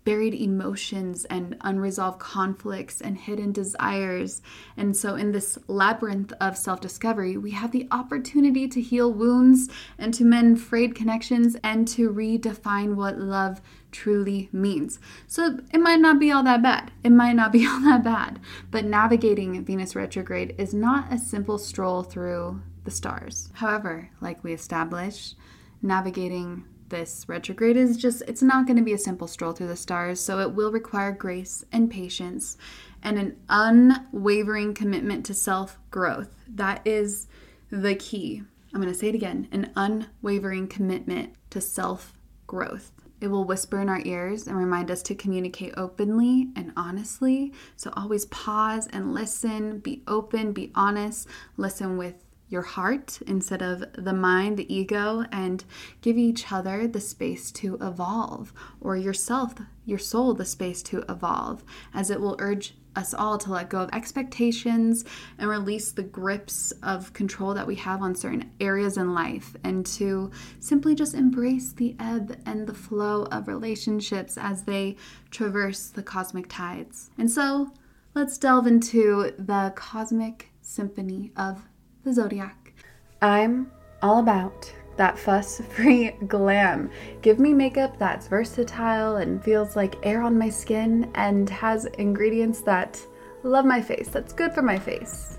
buried 0.09 0.33
emotions 0.33 1.23
and 1.25 1.55
unresolved 1.61 2.17
conflicts 2.17 2.99
and 2.99 3.15
hidden 3.15 3.51
desires. 3.51 4.41
And 4.75 4.97
so, 4.97 5.13
in 5.13 5.33
this 5.33 5.59
labyrinth 5.67 6.33
of 6.41 6.57
self 6.57 6.81
discovery, 6.81 7.37
we 7.37 7.51
have 7.51 7.71
the 7.71 7.87
opportunity 7.91 8.67
to 8.69 8.81
heal 8.81 9.13
wounds 9.13 9.69
and 9.99 10.11
to 10.15 10.23
mend 10.25 10.61
frayed 10.61 10.95
connections 10.95 11.55
and 11.63 11.87
to 11.89 12.09
redefine 12.09 12.95
what 12.95 13.19
love 13.19 13.61
truly 13.91 14.49
means. 14.51 14.99
So, 15.27 15.59
it 15.71 15.79
might 15.79 15.99
not 15.99 16.19
be 16.19 16.31
all 16.31 16.41
that 16.41 16.63
bad. 16.63 16.91
It 17.03 17.11
might 17.11 17.35
not 17.35 17.51
be 17.51 17.67
all 17.69 17.81
that 17.81 18.03
bad. 18.03 18.39
But 18.71 18.85
navigating 18.85 19.63
Venus 19.63 19.95
retrograde 19.95 20.55
is 20.57 20.73
not 20.73 21.13
a 21.13 21.19
simple 21.19 21.59
stroll 21.59 22.01
through 22.01 22.63
the 22.83 22.89
stars. 22.89 23.51
However, 23.53 24.09
like 24.21 24.43
we 24.43 24.53
established, 24.53 25.35
navigating 25.83 26.63
this 26.89 27.25
retrograde 27.27 27.77
is 27.77 27.97
just, 27.97 28.23
it's 28.27 28.41
not 28.41 28.65
going 28.65 28.77
to 28.77 28.83
be 28.83 28.93
a 28.93 28.97
simple 28.97 29.27
stroll 29.27 29.53
through 29.53 29.67
the 29.67 29.75
stars. 29.75 30.19
So 30.19 30.39
it 30.39 30.53
will 30.53 30.71
require 30.71 31.11
grace 31.11 31.63
and 31.71 31.89
patience 31.89 32.57
and 33.01 33.17
an 33.17 33.37
unwavering 33.49 34.73
commitment 34.73 35.25
to 35.27 35.33
self 35.33 35.77
growth. 35.91 36.35
That 36.47 36.81
is 36.85 37.27
the 37.71 37.95
key. 37.95 38.43
I'm 38.73 38.81
going 38.81 38.93
to 38.93 38.99
say 38.99 39.09
it 39.09 39.15
again 39.15 39.47
an 39.51 39.71
unwavering 39.75 40.67
commitment 40.67 41.33
to 41.51 41.61
self 41.61 42.13
growth. 42.47 42.91
It 43.21 43.27
will 43.27 43.43
whisper 43.43 43.81
in 43.81 43.89
our 43.89 44.01
ears 44.05 44.47
and 44.47 44.57
remind 44.57 44.89
us 44.89 45.01
to 45.03 45.15
communicate 45.15 45.73
openly 45.75 46.49
and 46.55 46.71
honestly. 46.77 47.53
So 47.75 47.91
always 47.95 48.25
pause 48.27 48.87
and 48.87 49.13
listen, 49.13 49.79
be 49.79 50.03
open, 50.07 50.53
be 50.53 50.71
honest, 50.73 51.27
listen 51.57 51.97
with 51.97 52.23
your 52.49 52.63
heart 52.63 53.19
instead 53.27 53.61
of 53.61 53.85
the 53.93 54.13
mind, 54.13 54.57
the 54.57 54.73
ego, 54.73 55.23
and 55.31 55.63
give 56.01 56.17
each 56.17 56.51
other 56.51 56.87
the 56.87 56.99
space 56.99 57.51
to 57.51 57.75
evolve, 57.81 58.51
or 58.81 58.97
yourself, 58.97 59.53
your 59.85 59.99
soul, 59.99 60.33
the 60.33 60.45
space 60.45 60.81
to 60.83 61.03
evolve, 61.07 61.63
as 61.93 62.09
it 62.09 62.19
will 62.19 62.35
urge 62.39 62.75
us 62.95 63.13
all 63.13 63.37
to 63.37 63.51
let 63.51 63.69
go 63.69 63.81
of 63.81 63.89
expectations 63.93 65.05
and 65.37 65.49
release 65.49 65.91
the 65.91 66.03
grips 66.03 66.71
of 66.83 67.13
control 67.13 67.53
that 67.53 67.67
we 67.67 67.75
have 67.75 68.01
on 68.01 68.15
certain 68.15 68.51
areas 68.59 68.97
in 68.97 69.13
life 69.13 69.55
and 69.63 69.85
to 69.85 70.31
simply 70.59 70.95
just 70.95 71.13
embrace 71.13 71.71
the 71.71 71.95
ebb 71.99 72.37
and 72.45 72.65
the 72.65 72.73
flow 72.73 73.23
of 73.25 73.47
relationships 73.47 74.37
as 74.37 74.63
they 74.63 74.97
traverse 75.29 75.87
the 75.87 76.03
cosmic 76.03 76.49
tides. 76.49 77.11
And 77.17 77.29
so, 77.29 77.71
let's 78.15 78.37
delve 78.37 78.67
into 78.67 79.33
the 79.37 79.71
cosmic 79.75 80.49
symphony 80.61 81.31
of 81.37 81.68
the 82.03 82.13
zodiac. 82.13 82.73
I'm 83.21 83.71
all 84.01 84.19
about 84.19 84.71
that 84.97 85.17
fuss 85.17 85.61
free 85.69 86.11
glam. 86.27 86.91
Give 87.21 87.39
me 87.39 87.53
makeup 87.53 87.97
that's 87.97 88.27
versatile 88.27 89.17
and 89.17 89.43
feels 89.43 89.75
like 89.75 89.95
air 90.03 90.21
on 90.21 90.37
my 90.37 90.49
skin 90.49 91.11
and 91.15 91.49
has 91.49 91.85
ingredients 91.85 92.61
that 92.61 92.99
love 93.43 93.65
my 93.65 93.81
face. 93.81 94.09
That's 94.09 94.33
good 94.33 94.53
for 94.53 94.61
my 94.61 94.77
face 94.77 95.38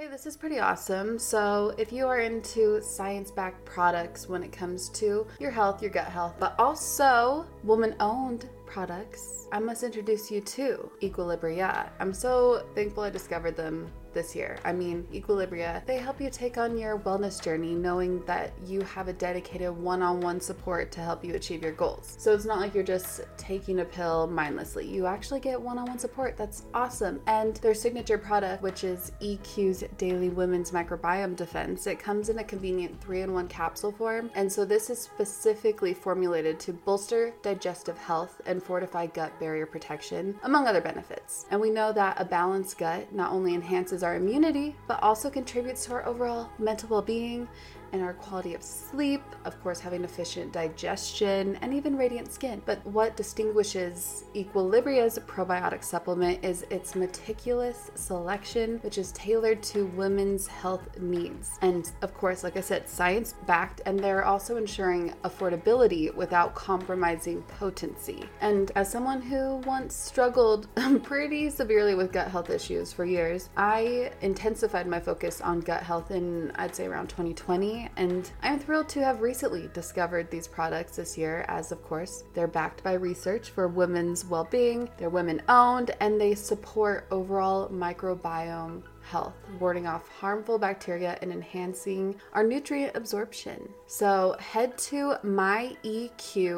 Okay, 0.00 0.08
this 0.08 0.24
is 0.24 0.34
pretty 0.34 0.58
awesome. 0.58 1.18
So, 1.18 1.74
if 1.76 1.92
you 1.92 2.06
are 2.06 2.20
into 2.20 2.80
science 2.80 3.30
backed 3.30 3.62
products 3.66 4.30
when 4.30 4.42
it 4.42 4.50
comes 4.50 4.88
to 4.90 5.26
your 5.38 5.50
health, 5.50 5.82
your 5.82 5.90
gut 5.90 6.06
health, 6.06 6.36
but 6.38 6.54
also 6.58 7.44
woman 7.64 7.94
owned 8.00 8.48
products, 8.64 9.39
I 9.52 9.58
must 9.58 9.82
introduce 9.82 10.30
you 10.30 10.40
to 10.40 10.90
Equilibria. 11.02 11.90
I'm 11.98 12.14
so 12.14 12.64
thankful 12.76 13.02
I 13.02 13.10
discovered 13.10 13.56
them 13.56 13.90
this 14.12 14.34
year. 14.34 14.58
I 14.64 14.72
mean, 14.72 15.06
Equilibria, 15.12 15.84
they 15.86 15.98
help 15.98 16.20
you 16.20 16.30
take 16.30 16.58
on 16.58 16.76
your 16.76 16.98
wellness 16.98 17.42
journey 17.42 17.74
knowing 17.74 18.24
that 18.26 18.52
you 18.66 18.82
have 18.82 19.08
a 19.08 19.12
dedicated 19.12 19.70
one 19.70 20.02
on 20.02 20.20
one 20.20 20.40
support 20.40 20.90
to 20.92 21.00
help 21.00 21.24
you 21.24 21.34
achieve 21.34 21.62
your 21.62 21.72
goals. 21.72 22.16
So 22.18 22.34
it's 22.34 22.44
not 22.44 22.58
like 22.58 22.74
you're 22.74 22.84
just 22.84 23.22
taking 23.36 23.80
a 23.80 23.84
pill 23.84 24.26
mindlessly. 24.26 24.86
You 24.86 25.06
actually 25.06 25.40
get 25.40 25.60
one 25.60 25.78
on 25.78 25.86
one 25.86 25.98
support. 25.98 26.36
That's 26.36 26.64
awesome. 26.74 27.20
And 27.26 27.56
their 27.56 27.74
signature 27.74 28.18
product, 28.18 28.62
which 28.62 28.84
is 28.84 29.12
EQ's 29.20 29.84
Daily 29.98 30.28
Women's 30.28 30.70
Microbiome 30.70 31.36
Defense, 31.36 31.86
it 31.86 31.98
comes 31.98 32.28
in 32.28 32.38
a 32.38 32.44
convenient 32.44 33.00
three 33.00 33.22
in 33.22 33.32
one 33.32 33.48
capsule 33.48 33.92
form. 33.92 34.30
And 34.34 34.50
so 34.50 34.64
this 34.64 34.90
is 34.90 34.98
specifically 34.98 35.94
formulated 35.94 36.58
to 36.60 36.72
bolster 36.72 37.32
digestive 37.42 37.98
health 37.98 38.40
and 38.46 38.62
fortify 38.62 39.06
gut 39.06 39.38
barrier 39.40 39.66
protection, 39.66 40.38
among 40.44 40.68
other 40.68 40.80
benefits. 40.80 41.46
And 41.50 41.60
we 41.60 41.70
know 41.70 41.92
that 41.92 42.20
a 42.20 42.24
balanced 42.24 42.78
gut 42.78 43.12
not 43.12 43.32
only 43.32 43.54
enhances 43.54 44.04
our 44.04 44.14
immunity, 44.14 44.76
but 44.86 45.02
also 45.02 45.30
contributes 45.30 45.86
to 45.86 45.94
our 45.94 46.06
overall 46.06 46.50
mental 46.58 46.90
well 46.90 47.02
being 47.02 47.48
and 47.92 48.02
our 48.02 48.14
quality 48.14 48.54
of 48.54 48.62
sleep, 48.62 49.22
of 49.44 49.60
course, 49.62 49.80
having 49.80 50.04
efficient 50.04 50.52
digestion, 50.52 51.56
and 51.62 51.74
even 51.74 51.96
radiant 51.96 52.32
skin. 52.32 52.62
But 52.64 52.84
what 52.86 53.16
distinguishes 53.16 54.24
Equilibria's 54.34 55.18
probiotic 55.26 55.82
supplement 55.84 56.44
is 56.44 56.64
its 56.70 56.94
meticulous 56.94 57.90
selection, 57.94 58.78
which 58.82 58.98
is 58.98 59.12
tailored 59.12 59.62
to 59.64 59.86
women's 59.86 60.46
health 60.46 60.98
needs. 60.98 61.58
And 61.62 61.90
of 62.02 62.14
course, 62.14 62.44
like 62.44 62.56
I 62.56 62.60
said, 62.60 62.88
science 62.88 63.34
backed, 63.46 63.82
and 63.86 63.98
they're 63.98 64.24
also 64.24 64.56
ensuring 64.56 65.14
affordability 65.24 66.14
without 66.14 66.54
compromising 66.54 67.42
potency. 67.42 68.24
And 68.40 68.70
as 68.74 68.90
someone 68.90 69.20
who 69.20 69.56
once 69.66 69.94
struggled 69.94 70.68
pretty 71.02 71.50
severely 71.50 71.94
with 71.94 72.12
gut 72.12 72.28
health 72.28 72.50
issues 72.50 72.92
for 72.92 73.04
years, 73.04 73.50
I 73.56 74.12
intensified 74.20 74.86
my 74.86 75.00
focus 75.00 75.40
on 75.40 75.60
gut 75.60 75.82
health 75.82 76.10
in, 76.10 76.52
I'd 76.56 76.74
say, 76.74 76.86
around 76.86 77.08
2020. 77.08 77.79
And 77.96 78.30
I'm 78.42 78.58
thrilled 78.58 78.88
to 78.90 79.04
have 79.04 79.20
recently 79.20 79.68
discovered 79.72 80.30
these 80.30 80.48
products 80.48 80.96
this 80.96 81.16
year, 81.16 81.44
as 81.48 81.72
of 81.72 81.82
course, 81.82 82.24
they're 82.34 82.46
backed 82.46 82.82
by 82.82 82.94
research 82.94 83.50
for 83.50 83.68
women's 83.68 84.24
well 84.24 84.48
being, 84.50 84.88
they're 84.96 85.10
women 85.10 85.42
owned, 85.48 85.92
and 86.00 86.20
they 86.20 86.34
support 86.34 87.06
overall 87.10 87.68
microbiome 87.68 88.82
health, 89.02 89.34
warding 89.58 89.86
off 89.86 90.08
harmful 90.08 90.58
bacteria 90.58 91.18
and 91.22 91.32
enhancing 91.32 92.14
our 92.32 92.44
nutrient 92.44 92.96
absorption. 92.96 93.68
So 93.86 94.36
head 94.38 94.78
to 94.78 95.16
myeq.com 95.24 96.52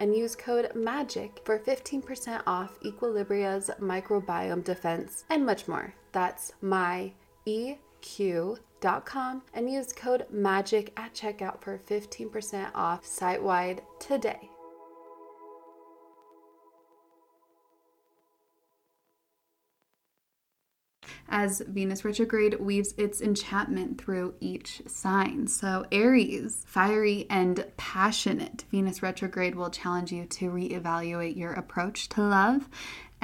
and 0.00 0.14
use 0.14 0.36
code 0.36 0.70
MAGIC 0.74 1.44
for 1.44 1.58
15% 1.58 2.42
off 2.46 2.78
Equilibria's 2.84 3.70
microbiome 3.80 4.62
defense 4.62 5.24
and 5.30 5.44
much 5.44 5.66
more. 5.66 5.94
That's 6.12 6.52
myeq.com 6.62 7.14
and 9.54 9.70
use 9.70 9.92
code 9.92 10.26
MAGIC 10.30 10.92
at 10.96 11.14
checkout 11.14 11.60
for 11.60 11.78
15% 11.78 12.70
off 12.74 13.06
site 13.06 13.42
wide 13.42 13.82
today. 13.98 14.50
as 21.28 21.62
Venus 21.66 22.04
retrograde 22.04 22.60
weaves 22.60 22.94
its 22.96 23.20
enchantment 23.20 24.00
through 24.00 24.34
each 24.40 24.82
sign. 24.86 25.46
So, 25.46 25.84
Aries, 25.90 26.62
fiery 26.66 27.26
and 27.28 27.66
passionate. 27.76 28.64
Venus 28.70 29.02
retrograde 29.02 29.54
will 29.54 29.70
challenge 29.70 30.12
you 30.12 30.26
to 30.26 30.50
reevaluate 30.50 31.36
your 31.36 31.52
approach 31.52 32.08
to 32.10 32.22
love 32.22 32.68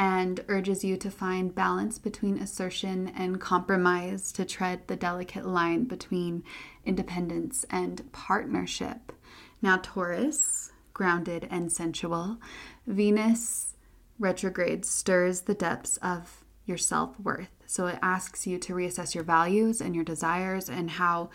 and 0.00 0.42
urges 0.49 0.83
you 0.83 0.97
to 0.97 1.11
find 1.11 1.54
balance 1.54 1.99
between 1.99 2.38
assertion 2.38 3.12
and 3.14 3.38
compromise 3.38 4.33
to 4.33 4.47
tread 4.47 4.80
the 4.87 4.97
delicate 4.97 5.45
line 5.45 5.85
between 5.85 6.42
independence 6.87 7.66
and 7.69 8.11
partnership. 8.11 9.12
Now, 9.61 9.78
Taurus, 9.83 10.73
grounded 10.95 11.47
and 11.50 11.71
sensual, 11.71 12.38
Venus 12.87 13.75
retrograde 14.19 14.87
stirs 14.87 15.42
the 15.42 15.52
depths 15.52 15.99
of 15.99 16.45
your 16.64 16.78
self 16.78 17.21
worth. 17.21 17.50
So 17.66 17.87
it 17.87 17.99
asks 18.00 18.47
you 18.47 18.57
to 18.57 18.73
reassess 18.73 19.14
your 19.14 19.25
values 19.25 19.83
and 19.83 19.95
your 19.95 20.04
desires 20.04 20.71
and 20.71 20.92
how 20.92 21.28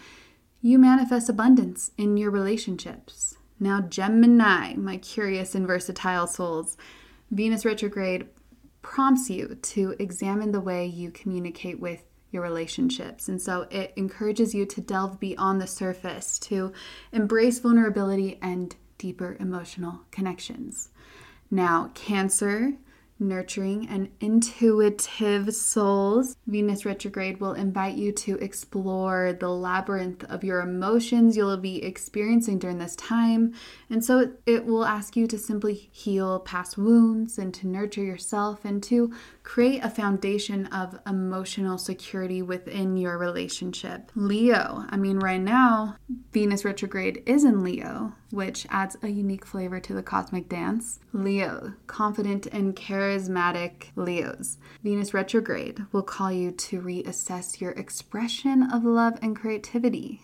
you 0.59 0.79
manifest 0.79 1.29
abundance 1.29 1.91
in 1.99 2.17
your 2.17 2.31
relationships. 2.31 3.37
Now, 3.59 3.81
Gemini, 3.81 4.73
my 4.73 4.97
curious 4.97 5.53
and 5.53 5.67
versatile 5.67 6.25
souls, 6.25 6.77
Venus 7.29 7.63
retrograde 7.63 8.27
prompts 8.85 9.31
you 9.31 9.57
to 9.63 9.95
examine 9.97 10.51
the 10.51 10.61
way 10.61 10.85
you 10.85 11.09
communicate 11.09 11.79
with 11.79 12.03
your 12.29 12.43
relationships. 12.43 13.27
And 13.27 13.41
so 13.41 13.67
it 13.71 13.91
encourages 13.95 14.53
you 14.53 14.67
to 14.67 14.79
delve 14.79 15.19
beyond 15.19 15.59
the 15.59 15.65
surface, 15.65 16.37
to 16.39 16.71
embrace 17.11 17.57
vulnerability 17.57 18.37
and 18.43 18.75
deeper 18.99 19.37
emotional 19.39 20.01
connections. 20.11 20.89
Now, 21.49 21.89
Cancer, 21.95 22.73
nurturing, 23.19 23.87
and 23.87 24.09
intuitive 24.19 25.53
souls. 25.53 26.35
Venus 26.47 26.85
retrograde 26.85 27.39
will 27.39 27.53
invite 27.53 27.95
you 27.95 28.11
to 28.11 28.35
explore 28.37 29.33
the 29.33 29.49
labyrinth 29.49 30.23
of 30.25 30.43
your 30.43 30.61
emotions 30.61 31.37
you'll 31.37 31.57
be 31.57 31.83
experiencing 31.83 32.59
during 32.59 32.77
this 32.77 32.95
time. 32.95 33.53
And 33.89 34.03
so 34.03 34.31
it 34.45 34.65
will 34.65 34.85
ask 34.85 35.15
you 35.15 35.27
to 35.27 35.37
simply 35.37 35.89
heal 35.91 36.39
past 36.39 36.77
wounds 36.77 37.37
and 37.37 37.53
to 37.55 37.67
nurture 37.67 38.03
yourself 38.03 38.65
and 38.65 38.83
to 38.83 39.13
create 39.43 39.83
a 39.83 39.89
foundation 39.89 40.65
of 40.67 40.99
emotional 41.07 41.77
security 41.77 42.41
within 42.41 42.97
your 42.97 43.17
relationship. 43.17 44.11
Leo, 44.15 44.85
I 44.89 44.97
mean, 44.97 45.19
right 45.19 45.41
now, 45.41 45.95
Venus 46.31 46.65
retrograde 46.65 47.23
is 47.25 47.43
in 47.43 47.63
Leo, 47.63 48.13
which 48.35 48.67
adds 48.69 48.97
a 49.01 49.07
unique 49.07 49.45
flavor 49.45 49.79
to 49.79 49.93
the 49.93 50.03
cosmic 50.03 50.49
dance. 50.49 50.99
Leo, 51.13 51.73
confident 51.87 52.45
and 52.47 52.75
charismatic 52.75 53.85
Leos. 53.95 54.57
Venus 54.83 55.13
retrograde 55.13 55.85
will 55.93 56.03
call 56.03 56.31
you 56.31 56.51
to 56.51 56.81
reassess 56.81 57.61
your 57.61 57.71
expression 57.71 58.61
of 58.61 58.83
love 58.83 59.17
and 59.21 59.37
creativity, 59.37 60.21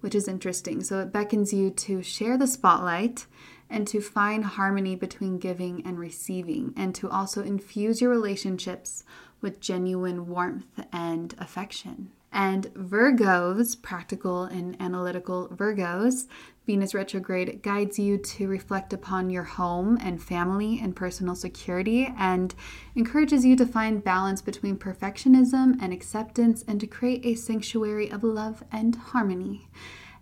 which 0.00 0.14
is 0.14 0.28
interesting. 0.28 0.82
So 0.84 1.00
it 1.00 1.12
beckons 1.12 1.54
you 1.54 1.70
to 1.70 2.02
share 2.02 2.36
the 2.36 2.46
spotlight 2.46 3.26
and 3.70 3.88
to 3.88 4.02
find 4.02 4.44
harmony 4.44 4.94
between 4.94 5.38
giving 5.38 5.84
and 5.84 5.98
receiving, 5.98 6.72
and 6.76 6.94
to 6.94 7.08
also 7.08 7.42
infuse 7.42 8.00
your 8.00 8.10
relationships 8.10 9.02
with 9.40 9.60
genuine 9.60 10.28
warmth 10.28 10.84
and 10.92 11.34
affection. 11.38 12.12
And 12.36 12.66
Virgos, 12.74 13.80
practical 13.80 14.42
and 14.42 14.76
analytical 14.78 15.48
Virgos, 15.48 16.26
Venus 16.66 16.92
retrograde 16.92 17.62
guides 17.62 17.98
you 17.98 18.18
to 18.18 18.46
reflect 18.46 18.92
upon 18.92 19.30
your 19.30 19.44
home 19.44 19.96
and 20.02 20.22
family 20.22 20.78
and 20.78 20.94
personal 20.94 21.34
security 21.34 22.12
and 22.18 22.54
encourages 22.94 23.46
you 23.46 23.56
to 23.56 23.64
find 23.64 24.04
balance 24.04 24.42
between 24.42 24.76
perfectionism 24.76 25.78
and 25.80 25.94
acceptance 25.94 26.62
and 26.68 26.78
to 26.78 26.86
create 26.86 27.24
a 27.24 27.36
sanctuary 27.36 28.10
of 28.10 28.22
love 28.22 28.62
and 28.70 28.96
harmony. 28.96 29.66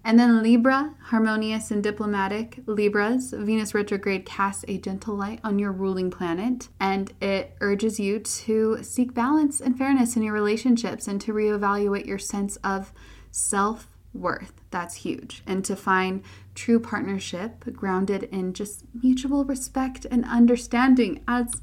And 0.07 0.19
then 0.19 0.43
Libra, 0.43 0.95
harmonious 1.05 1.71
and 1.71 1.83
diplomatic. 1.83 2.61
Libras, 2.67 3.33
Venus 3.33 3.75
retrograde 3.75 4.27
casts 4.27 4.63
a 4.69 4.77
gentle 4.77 5.15
light 5.17 5.41
on 5.43 5.59
your 5.59 5.73
ruling 5.73 6.11
planet, 6.11 6.69
and 6.79 7.13
it 7.23 7.57
urges 7.63 7.99
you 7.99 8.19
to 8.19 8.83
seek 8.83 9.15
balance 9.15 9.63
and 9.63 9.79
fairness 9.79 10.15
in 10.15 10.23
your 10.23 10.35
relationships 10.35 11.09
and 11.09 11.23
to 11.23 11.33
reevaluate 11.33 12.05
your 12.05 12.19
sense 12.19 12.57
of 12.57 12.93
self 13.31 13.89
worth. 14.13 14.53
That's 14.71 14.97
huge. 14.97 15.43
And 15.47 15.65
to 15.65 15.75
find 15.75 16.23
true 16.55 16.79
partnership 16.79 17.65
grounded 17.73 18.25
in 18.25 18.53
just 18.53 18.85
mutual 19.03 19.45
respect 19.45 20.07
and 20.11 20.25
understanding 20.27 21.23
as 21.27 21.63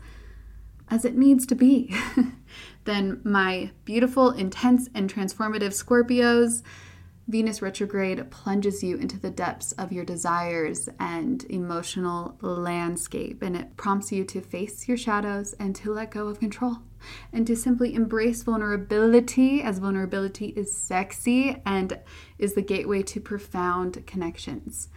as 0.90 1.06
it 1.06 1.16
needs 1.16 1.46
to 1.46 1.56
be. 1.56 1.96
then 2.84 3.22
my 3.24 3.72
beautiful, 3.86 4.32
intense 4.32 4.90
and 4.94 5.12
transformative 5.12 5.72
Scorpios, 5.72 6.64
Venus 7.28 7.62
retrograde 7.62 8.30
plunges 8.32 8.84
you 8.84 8.98
into 8.98 9.18
the 9.18 9.30
depths 9.30 9.72
of 9.74 9.92
your 9.92 10.04
desires 10.04 10.90
and 11.00 11.46
emotional 11.50 12.38
landscape, 12.42 13.42
and 13.42 13.56
it 13.56 13.78
prompts 13.78 14.12
you 14.12 14.24
to 14.26 14.42
face 14.42 14.88
your 14.88 14.98
shadows 14.98 15.54
and 15.54 15.76
to 15.76 15.94
let 15.94 16.12
go 16.12 16.28
of 16.28 16.40
control 16.40 16.78
and 17.32 17.48
to 17.48 17.56
simply 17.56 17.94
embrace 17.94 18.44
vulnerability, 18.44 19.62
as 19.62 19.80
vulnerability 19.80 20.48
is 20.48 20.76
sexy 20.76 21.62
and 21.66 22.00
is 22.38 22.54
the 22.54 22.62
gateway 22.62 23.02
to 23.04 23.20
profound 23.20 24.06
connections. 24.06 24.90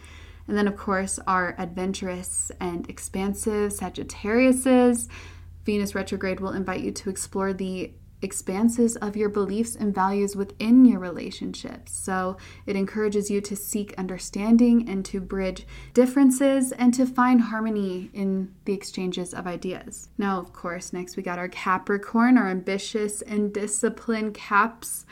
And 0.47 0.57
then, 0.57 0.67
of 0.67 0.77
course, 0.77 1.19
our 1.25 1.55
adventurous 1.57 2.51
and 2.59 2.87
expansive 2.89 3.71
Sagittariuses. 3.71 5.07
Venus 5.63 5.95
retrograde 5.95 6.39
will 6.39 6.51
invite 6.51 6.81
you 6.81 6.91
to 6.91 7.09
explore 7.09 7.53
the 7.53 7.93
expanses 8.25 8.97
of 8.97 9.15
your 9.15 9.29
beliefs 9.29 9.75
and 9.75 9.95
values 9.95 10.35
within 10.35 10.83
your 10.83 10.99
relationships. 10.99 11.93
So 11.93 12.35
it 12.65 12.75
encourages 12.75 13.31
you 13.31 13.39
to 13.39 13.55
seek 13.55 13.93
understanding 13.97 14.89
and 14.89 15.05
to 15.05 15.21
bridge 15.21 15.65
differences 15.93 16.73
and 16.73 16.93
to 16.95 17.05
find 17.05 17.39
harmony 17.39 18.09
in 18.13 18.53
the 18.65 18.73
exchanges 18.73 19.33
of 19.33 19.47
ideas. 19.47 20.09
Now, 20.17 20.39
of 20.39 20.51
course, 20.51 20.91
next 20.91 21.15
we 21.15 21.23
got 21.23 21.39
our 21.39 21.47
Capricorn, 21.47 22.37
our 22.37 22.49
ambitious 22.49 23.21
and 23.21 23.53
disciplined 23.53 24.33
caps. 24.33 25.05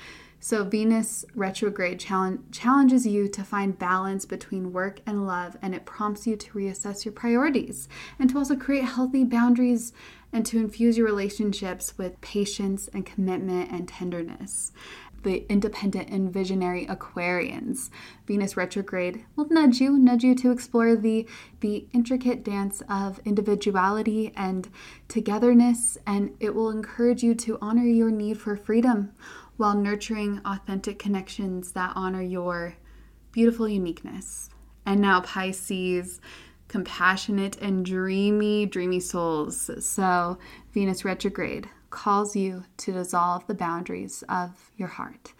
So, 0.45 0.65
Venus 0.65 1.23
retrograde 1.35 2.01
challenge, 2.01 2.41
challenges 2.51 3.07
you 3.07 3.29
to 3.29 3.45
find 3.45 3.79
balance 3.79 4.25
between 4.25 4.73
work 4.73 4.99
and 5.05 5.25
love, 5.25 5.55
and 5.61 5.73
it 5.73 5.85
prompts 5.85 6.27
you 6.27 6.35
to 6.35 6.51
reassess 6.51 7.05
your 7.05 7.13
priorities 7.13 7.87
and 8.19 8.29
to 8.29 8.39
also 8.39 8.57
create 8.57 8.83
healthy 8.83 9.23
boundaries 9.23 9.93
and 10.33 10.45
to 10.47 10.57
infuse 10.57 10.97
your 10.97 11.07
relationships 11.07 11.97
with 11.97 12.19
patience 12.19 12.89
and 12.89 13.05
commitment 13.05 13.71
and 13.71 13.87
tenderness. 13.87 14.73
The 15.21 15.45
independent 15.49 16.09
and 16.09 16.33
visionary 16.33 16.85
Aquarians. 16.87 17.89
Venus 18.27 18.57
retrograde 18.57 19.23
will 19.37 19.47
nudge 19.47 19.79
you, 19.79 19.97
nudge 19.97 20.25
you 20.25 20.35
to 20.35 20.51
explore 20.51 20.97
the, 20.97 21.25
the 21.61 21.87
intricate 21.93 22.43
dance 22.43 22.83
of 22.89 23.21
individuality 23.23 24.33
and 24.35 24.67
togetherness, 25.07 25.97
and 26.05 26.35
it 26.41 26.53
will 26.53 26.69
encourage 26.69 27.23
you 27.23 27.33
to 27.35 27.57
honor 27.61 27.85
your 27.85 28.11
need 28.11 28.37
for 28.37 28.57
freedom 28.57 29.13
while 29.63 29.75
nurturing 29.75 30.41
authentic 30.43 30.99
connections 30.99 31.71
that 31.71 31.93
honor 31.95 32.21
your 32.21 32.75
beautiful 33.31 33.65
uniqueness. 33.65 34.49
And 34.85 34.99
now, 34.99 35.21
Pisces, 35.21 36.19
compassionate 36.67 37.55
and 37.61 37.85
dreamy, 37.85 38.65
dreamy 38.65 38.99
souls. 38.99 39.71
So, 39.79 40.37
Venus 40.73 41.05
retrograde 41.05 41.69
calls 41.91 42.35
you 42.35 42.65
to 42.75 42.91
dissolve 42.91 43.47
the 43.47 43.53
boundaries 43.53 44.21
of 44.27 44.69
your 44.75 44.89
heart. 44.89 45.31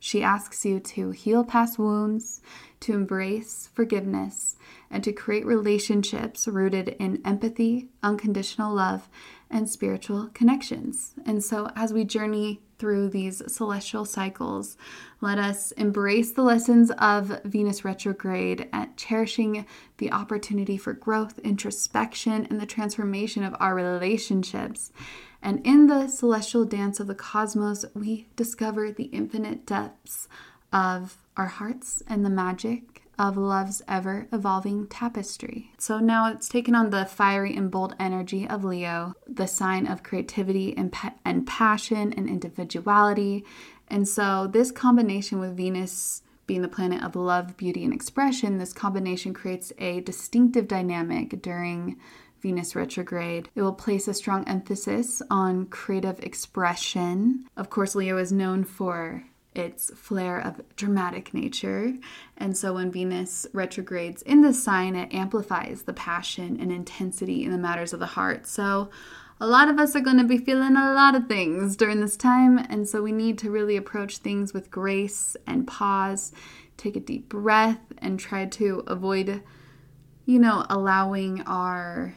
She 0.00 0.20
asks 0.20 0.64
you 0.64 0.80
to 0.80 1.12
heal 1.12 1.44
past 1.44 1.78
wounds, 1.78 2.42
to 2.80 2.94
embrace 2.94 3.70
forgiveness, 3.72 4.56
and 4.90 5.04
to 5.04 5.12
create 5.12 5.46
relationships 5.46 6.48
rooted 6.48 6.96
in 6.98 7.22
empathy, 7.24 7.90
unconditional 8.02 8.74
love, 8.74 9.08
and 9.50 9.68
spiritual 9.68 10.30
connections. 10.32 11.14
And 11.26 11.42
so, 11.42 11.70
as 11.74 11.92
we 11.92 12.04
journey 12.04 12.60
through 12.78 13.10
these 13.10 13.42
celestial 13.52 14.04
cycles, 14.04 14.76
let 15.20 15.38
us 15.38 15.72
embrace 15.72 16.32
the 16.32 16.42
lessons 16.42 16.90
of 16.92 17.40
Venus 17.44 17.84
retrograde 17.84 18.68
at 18.72 18.96
cherishing 18.96 19.66
the 19.98 20.12
opportunity 20.12 20.78
for 20.78 20.92
growth, 20.92 21.38
introspection, 21.40 22.46
and 22.48 22.60
the 22.60 22.66
transformation 22.66 23.42
of 23.42 23.54
our 23.60 23.74
relationships. 23.74 24.92
And 25.42 25.64
in 25.66 25.88
the 25.88 26.06
celestial 26.08 26.64
dance 26.64 27.00
of 27.00 27.06
the 27.06 27.14
cosmos, 27.14 27.84
we 27.94 28.28
discover 28.36 28.90
the 28.90 29.04
infinite 29.04 29.66
depths 29.66 30.28
of 30.72 31.18
our 31.36 31.46
hearts 31.46 32.02
and 32.06 32.24
the 32.24 32.30
magic 32.30 33.02
of 33.20 33.36
love's 33.36 33.82
ever 33.86 34.26
evolving 34.32 34.86
tapestry. 34.86 35.70
So 35.76 35.98
now 35.98 36.32
it's 36.32 36.48
taken 36.48 36.74
on 36.74 36.88
the 36.88 37.04
fiery 37.04 37.54
and 37.54 37.70
bold 37.70 37.94
energy 38.00 38.48
of 38.48 38.64
Leo, 38.64 39.14
the 39.26 39.46
sign 39.46 39.86
of 39.86 40.02
creativity 40.02 40.74
and, 40.74 40.96
and 41.22 41.46
passion 41.46 42.14
and 42.14 42.30
individuality. 42.30 43.44
And 43.88 44.08
so 44.08 44.48
this 44.50 44.72
combination 44.72 45.38
with 45.38 45.54
Venus 45.54 46.22
being 46.46 46.62
the 46.62 46.68
planet 46.68 47.04
of 47.04 47.14
love, 47.14 47.58
beauty, 47.58 47.84
and 47.84 47.92
expression, 47.92 48.56
this 48.56 48.72
combination 48.72 49.34
creates 49.34 49.70
a 49.76 50.00
distinctive 50.00 50.66
dynamic 50.66 51.42
during 51.42 51.98
Venus 52.40 52.74
retrograde. 52.74 53.50
It 53.54 53.60
will 53.60 53.74
place 53.74 54.08
a 54.08 54.14
strong 54.14 54.48
emphasis 54.48 55.20
on 55.30 55.66
creative 55.66 56.18
expression. 56.20 57.44
Of 57.54 57.68
course, 57.68 57.94
Leo 57.94 58.16
is 58.16 58.32
known 58.32 58.64
for 58.64 59.24
its 59.54 59.90
flare 59.94 60.38
of 60.38 60.60
dramatic 60.76 61.34
nature. 61.34 61.94
And 62.36 62.56
so 62.56 62.74
when 62.74 62.92
Venus 62.92 63.46
retrogrades 63.52 64.22
in 64.22 64.42
the 64.42 64.54
sign, 64.54 64.94
it 64.94 65.12
amplifies 65.12 65.82
the 65.82 65.92
passion 65.92 66.58
and 66.60 66.70
intensity 66.70 67.44
in 67.44 67.50
the 67.50 67.58
matters 67.58 67.92
of 67.92 68.00
the 68.00 68.06
heart. 68.06 68.46
So 68.46 68.90
a 69.40 69.46
lot 69.46 69.68
of 69.68 69.78
us 69.78 69.96
are 69.96 70.00
going 70.00 70.18
to 70.18 70.24
be 70.24 70.38
feeling 70.38 70.76
a 70.76 70.92
lot 70.92 71.14
of 71.14 71.26
things 71.26 71.76
during 71.76 72.00
this 72.00 72.16
time. 72.16 72.58
And 72.58 72.88
so 72.88 73.02
we 73.02 73.12
need 73.12 73.38
to 73.38 73.50
really 73.50 73.76
approach 73.76 74.18
things 74.18 74.52
with 74.52 74.70
grace 74.70 75.36
and 75.46 75.66
pause, 75.66 76.32
take 76.76 76.94
a 76.94 77.00
deep 77.00 77.28
breath, 77.28 77.80
and 77.98 78.20
try 78.20 78.46
to 78.46 78.84
avoid, 78.86 79.42
you 80.26 80.38
know, 80.38 80.64
allowing 80.68 81.40
our 81.42 82.14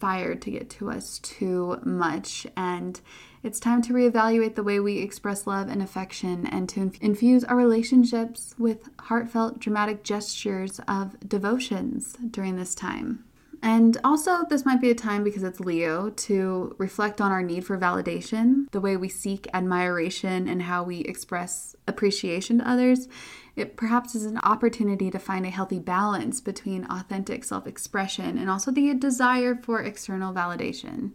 fire 0.00 0.34
to 0.34 0.50
get 0.50 0.70
to 0.70 0.90
us 0.90 1.18
too 1.18 1.78
much. 1.84 2.46
And 2.56 3.00
it's 3.42 3.60
time 3.60 3.82
to 3.82 3.92
reevaluate 3.92 4.54
the 4.54 4.62
way 4.62 4.80
we 4.80 4.98
express 4.98 5.46
love 5.46 5.68
and 5.68 5.82
affection 5.82 6.46
and 6.46 6.68
to 6.70 6.92
infuse 7.00 7.44
our 7.44 7.56
relationships 7.56 8.54
with 8.58 8.88
heartfelt, 9.00 9.58
dramatic 9.58 10.02
gestures 10.02 10.80
of 10.88 11.18
devotions 11.28 12.16
during 12.30 12.56
this 12.56 12.74
time. 12.74 13.24
And 13.64 13.96
also, 14.04 14.44
this 14.50 14.66
might 14.66 14.82
be 14.82 14.90
a 14.90 14.94
time 14.94 15.24
because 15.24 15.42
it's 15.42 15.58
Leo 15.58 16.10
to 16.10 16.76
reflect 16.76 17.18
on 17.18 17.32
our 17.32 17.42
need 17.42 17.64
for 17.64 17.78
validation, 17.78 18.70
the 18.72 18.80
way 18.80 18.94
we 18.98 19.08
seek 19.08 19.48
admiration, 19.54 20.46
and 20.46 20.60
how 20.60 20.82
we 20.82 20.98
express 21.00 21.74
appreciation 21.88 22.58
to 22.58 22.70
others. 22.70 23.08
It 23.56 23.74
perhaps 23.74 24.14
is 24.14 24.26
an 24.26 24.36
opportunity 24.42 25.10
to 25.10 25.18
find 25.18 25.46
a 25.46 25.50
healthy 25.50 25.78
balance 25.78 26.42
between 26.42 26.84
authentic 26.90 27.42
self 27.42 27.66
expression 27.66 28.36
and 28.36 28.50
also 28.50 28.70
the 28.70 28.92
desire 28.92 29.54
for 29.54 29.80
external 29.80 30.34
validation. 30.34 31.12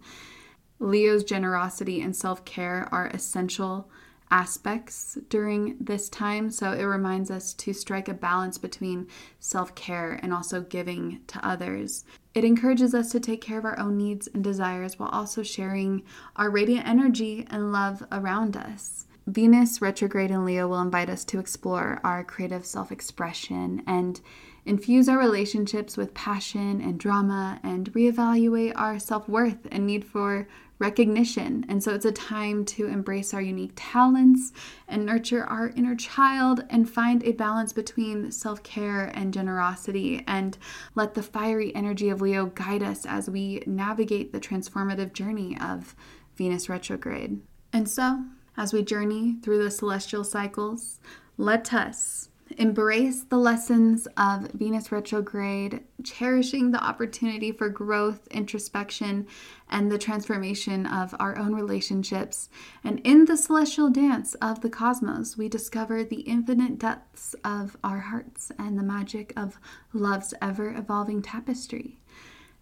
Leo's 0.79 1.23
generosity 1.23 2.01
and 2.01 2.15
self 2.15 2.45
care 2.45 2.89
are 2.91 3.09
essential 3.09 3.91
aspects 4.31 5.17
during 5.29 5.75
this 5.79 6.09
time. 6.09 6.51
So 6.51 6.71
it 6.71 6.83
reminds 6.83 7.31
us 7.31 7.53
to 7.53 7.73
strike 7.73 8.07
a 8.07 8.13
balance 8.13 8.57
between 8.57 9.07
self 9.39 9.75
care 9.75 10.19
and 10.21 10.33
also 10.33 10.61
giving 10.61 11.21
to 11.27 11.45
others. 11.45 12.05
It 12.33 12.43
encourages 12.43 12.93
us 12.93 13.11
to 13.11 13.19
take 13.19 13.41
care 13.41 13.57
of 13.57 13.65
our 13.65 13.79
own 13.79 13.97
needs 13.97 14.27
and 14.33 14.43
desires 14.43 14.99
while 14.99 15.09
also 15.09 15.43
sharing 15.43 16.03
our 16.35 16.49
radiant 16.49 16.87
energy 16.87 17.45
and 17.49 17.71
love 17.71 18.03
around 18.11 18.55
us. 18.55 19.07
Venus 19.27 19.81
retrograde 19.81 20.31
in 20.31 20.45
Leo 20.45 20.67
will 20.67 20.81
invite 20.81 21.09
us 21.09 21.23
to 21.25 21.39
explore 21.39 21.99
our 22.03 22.23
creative 22.23 22.65
self 22.65 22.91
expression 22.91 23.83
and 23.85 24.21
infuse 24.65 25.07
our 25.09 25.17
relationships 25.17 25.97
with 25.97 26.13
passion 26.13 26.81
and 26.81 26.99
drama 26.99 27.59
and 27.63 27.91
reevaluate 27.93 28.73
our 28.75 28.99
self 28.99 29.27
worth 29.29 29.67
and 29.71 29.85
need 29.85 30.05
for 30.05 30.47
recognition. 30.79 31.65
And 31.67 31.83
so 31.83 31.93
it's 31.93 32.05
a 32.05 32.11
time 32.11 32.65
to 32.65 32.87
embrace 32.87 33.33
our 33.33 33.41
unique 33.41 33.73
talents 33.75 34.53
and 34.87 35.05
nurture 35.05 35.43
our 35.43 35.69
inner 35.75 35.95
child 35.95 36.63
and 36.69 36.89
find 36.89 37.23
a 37.23 37.33
balance 37.33 37.73
between 37.73 38.31
self 38.31 38.63
care 38.63 39.11
and 39.13 39.33
generosity 39.33 40.23
and 40.27 40.57
let 40.95 41.13
the 41.13 41.23
fiery 41.23 41.75
energy 41.75 42.09
of 42.09 42.21
Leo 42.21 42.47
guide 42.47 42.81
us 42.81 43.05
as 43.05 43.29
we 43.29 43.61
navigate 43.67 44.31
the 44.31 44.39
transformative 44.39 45.13
journey 45.13 45.57
of 45.61 45.95
Venus 46.35 46.69
retrograde. 46.69 47.41
And 47.73 47.87
so, 47.87 48.23
as 48.57 48.73
we 48.73 48.81
journey 48.81 49.37
through 49.43 49.61
the 49.61 49.71
celestial 49.71 50.23
cycles, 50.23 50.99
let 51.37 51.73
us 51.73 52.29
Embrace 52.59 53.23
the 53.23 53.37
lessons 53.37 54.05
of 54.17 54.51
Venus 54.51 54.91
retrograde, 54.91 55.79
cherishing 56.03 56.71
the 56.71 56.83
opportunity 56.83 57.53
for 57.53 57.69
growth, 57.69 58.27
introspection, 58.31 59.25
and 59.69 59.89
the 59.89 59.97
transformation 59.97 60.85
of 60.85 61.15
our 61.21 61.37
own 61.37 61.55
relationships. 61.55 62.49
And 62.83 62.99
in 63.05 63.23
the 63.23 63.37
celestial 63.37 63.89
dance 63.89 64.33
of 64.35 64.59
the 64.59 64.69
cosmos, 64.69 65.37
we 65.37 65.47
discover 65.47 66.03
the 66.03 66.19
infinite 66.21 66.77
depths 66.77 67.33
of 67.45 67.77
our 67.81 67.99
hearts 67.99 68.51
and 68.59 68.77
the 68.77 68.83
magic 68.83 69.31
of 69.37 69.57
love's 69.93 70.33
ever 70.41 70.75
evolving 70.75 71.21
tapestry. 71.21 72.01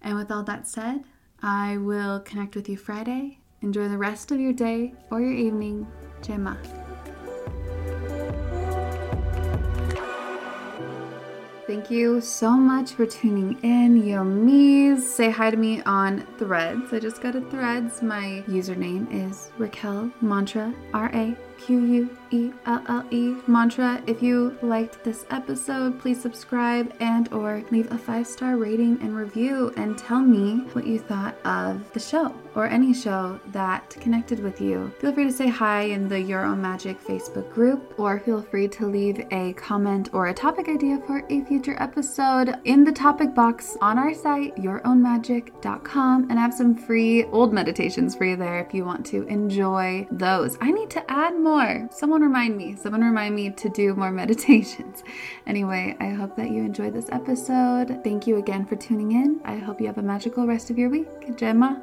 And 0.04 0.16
with 0.16 0.30
all 0.30 0.44
that 0.44 0.68
said, 0.68 1.06
I 1.42 1.78
will 1.78 2.20
connect 2.20 2.56
with 2.56 2.70
you 2.70 2.78
Friday. 2.78 3.40
Enjoy 3.64 3.88
the 3.88 3.98
rest 3.98 4.32
of 4.32 4.40
your 4.40 4.54
day 4.54 4.94
or 5.10 5.20
your 5.22 5.34
evening. 5.34 5.88
Gemma. 6.22 6.56
Thank 11.68 11.92
you 11.92 12.22
so 12.22 12.52
much 12.52 12.94
for 12.94 13.06
tuning 13.06 13.60
in, 13.62 14.02
Yomis. 14.02 15.02
Say 15.02 15.30
hi 15.30 15.52
to 15.52 15.58
me 15.58 15.82
on 15.82 16.26
Threads. 16.38 16.94
I 16.94 17.00
just 17.00 17.22
got 17.22 17.36
a 17.36 17.42
Threads. 17.42 18.02
My 18.02 18.42
username 18.48 19.06
is 19.12 19.52
Raquelle 19.58 20.10
Mantra, 20.22 20.74
R 20.94 21.12
A 21.14 21.36
Q 21.58 21.80
U 21.84 22.18
E 22.32 22.52
L 22.66 22.84
L 22.88 23.06
E 23.12 23.36
mantra. 23.48 24.02
If 24.08 24.22
you 24.22 24.58
liked 24.62 25.04
this 25.04 25.26
episode, 25.30 26.00
please 26.00 26.22
subscribe 26.22 26.94
and 27.00 27.32
or 27.34 27.64
leave 27.72 27.92
a 27.92 27.98
five-star 27.98 28.58
rating 28.58 29.00
and 29.02 29.16
review 29.16 29.74
and 29.78 29.98
tell 29.98 30.20
me 30.22 30.66
what 30.74 30.86
you 30.86 31.00
thought 31.00 31.36
of 31.46 31.92
the 31.94 32.00
show 32.00 32.34
or 32.56 32.66
any 32.66 32.94
show 32.94 33.40
that 33.48 33.90
connected 34.02 34.40
with 34.40 34.60
you. 34.60 34.92
Feel 35.00 35.14
free 35.14 35.26
to 35.26 35.32
say 35.32 35.48
hi 35.48 35.84
in 35.84 36.08
the 36.08 36.20
Your 36.20 36.44
Own 36.44 36.62
Magic 36.62 37.00
Facebook 37.04 37.54
group 37.54 37.94
or 38.00 38.20
feel 38.20 38.42
free 38.42 38.68
to 38.70 38.88
leave 38.88 39.26
a 39.32 39.54
comment 39.54 40.10
or 40.12 40.28
a 40.28 40.34
topic 40.34 40.68
idea 40.68 41.00
for 41.06 41.24
a 41.30 41.46
future 41.46 41.76
episode 41.80 42.56
in 42.66 42.84
the 42.84 42.92
topic 42.92 43.36
box 43.36 43.78
on 43.80 44.00
our 44.00 44.14
site 44.14 44.56
yourownmagic.com 44.56 46.24
and 46.30 46.40
I 46.40 46.42
have 46.42 46.54
some 46.54 46.76
free 46.76 47.26
old 47.26 47.54
meditations 47.54 48.16
for 48.16 48.26
you 48.26 48.36
there 48.36 48.60
if 48.60 48.74
you 48.74 48.86
want 48.86 49.06
to 49.08 49.24
enjoy 49.28 50.08
those. 50.10 50.58
I 50.60 50.72
need 50.72 50.90
to 50.92 51.12
add 51.12 51.40
more. 51.40 51.88
Someone 52.18 52.32
remind 52.32 52.58
me. 52.58 52.76
Someone 52.76 53.04
remind 53.04 53.36
me 53.36 53.52
to 53.52 53.70
do 53.70 53.94
more 53.94 54.12
meditations. 54.24 55.04
Anyway, 55.46 55.96
I 56.00 56.10
hope 56.10 56.36
that 56.38 56.50
you 56.50 56.64
enjoyed 56.64 56.96
this 56.96 57.10
episode. 57.12 58.00
Thank 58.04 58.26
you 58.26 58.38
again 58.38 58.66
for 58.66 58.76
tuning 58.76 59.12
in. 59.12 59.40
I 59.46 59.58
hope 59.58 59.80
you 59.80 59.86
have 59.86 60.00
a 60.00 60.02
magical 60.02 60.48
rest 60.48 60.72
of 60.72 60.80
your 60.80 60.90
week. 60.90 61.38
Gemma 61.38 61.80